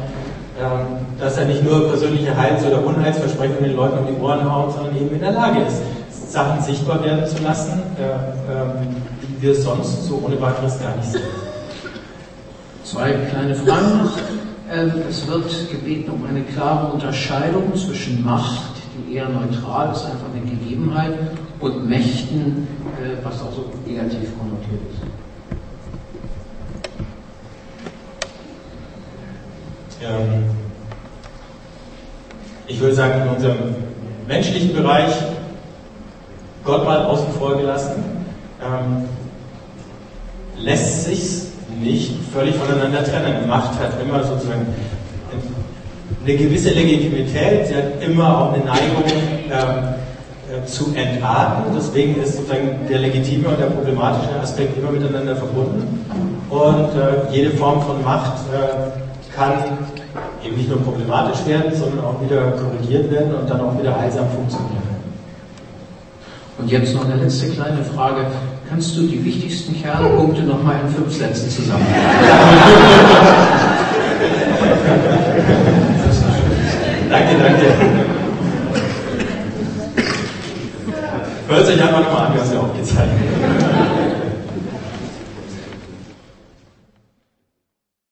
[0.60, 4.72] ähm, dass er nicht nur persönliche Heils- oder Unheilsversprechungen den Leuten um die Ohren haut,
[4.74, 5.82] sondern eben in der Lage ist,
[6.31, 11.11] Sachen sichtbar werden zu lassen, äh, ähm, die wir sonst so ohne weiteres gar nicht
[11.11, 11.23] sehen.
[12.85, 14.12] Zwei kleine Fragen noch.
[14.73, 20.27] Ähm, es wird gebeten um eine klare Unterscheidung zwischen Macht, die eher neutral ist, einfach
[20.32, 21.19] eine Gegebenheit,
[21.59, 22.66] und Mächten,
[22.98, 25.02] äh, was auch so negativ konnotiert ist.
[30.02, 30.44] Ähm,
[32.66, 33.59] ich würde sagen, in unserem
[34.27, 35.12] menschlichen Bereich
[36.64, 38.02] Gott mal außen vor gelassen,
[38.62, 39.04] ähm,
[40.58, 41.42] lässt sich
[41.80, 43.48] nicht völlig voneinander trennen.
[43.48, 44.66] Macht hat immer sozusagen
[46.24, 49.94] eine gewisse Legitimität, sie hat immer auch eine Neigung ähm,
[50.50, 51.72] äh, zu entarten.
[51.74, 56.04] Deswegen ist sozusagen der legitime und der problematische Aspekt immer miteinander verbunden.
[56.50, 59.52] Und äh, jede Form von Macht äh, kann
[60.44, 64.28] eben nicht nur problematisch werden, sondern auch wieder korrigiert werden und dann auch wieder heilsam
[64.30, 64.89] funktionieren.
[66.60, 68.26] Und jetzt noch eine letzte kleine Frage.
[68.68, 71.96] Kannst du die wichtigsten Kernpunkte nochmal in fünf Sätzen zusammenfassen?
[77.10, 77.64] danke, danke.
[81.48, 83.10] Hört sich einfach nochmal an, du hast ja auch gezeigt.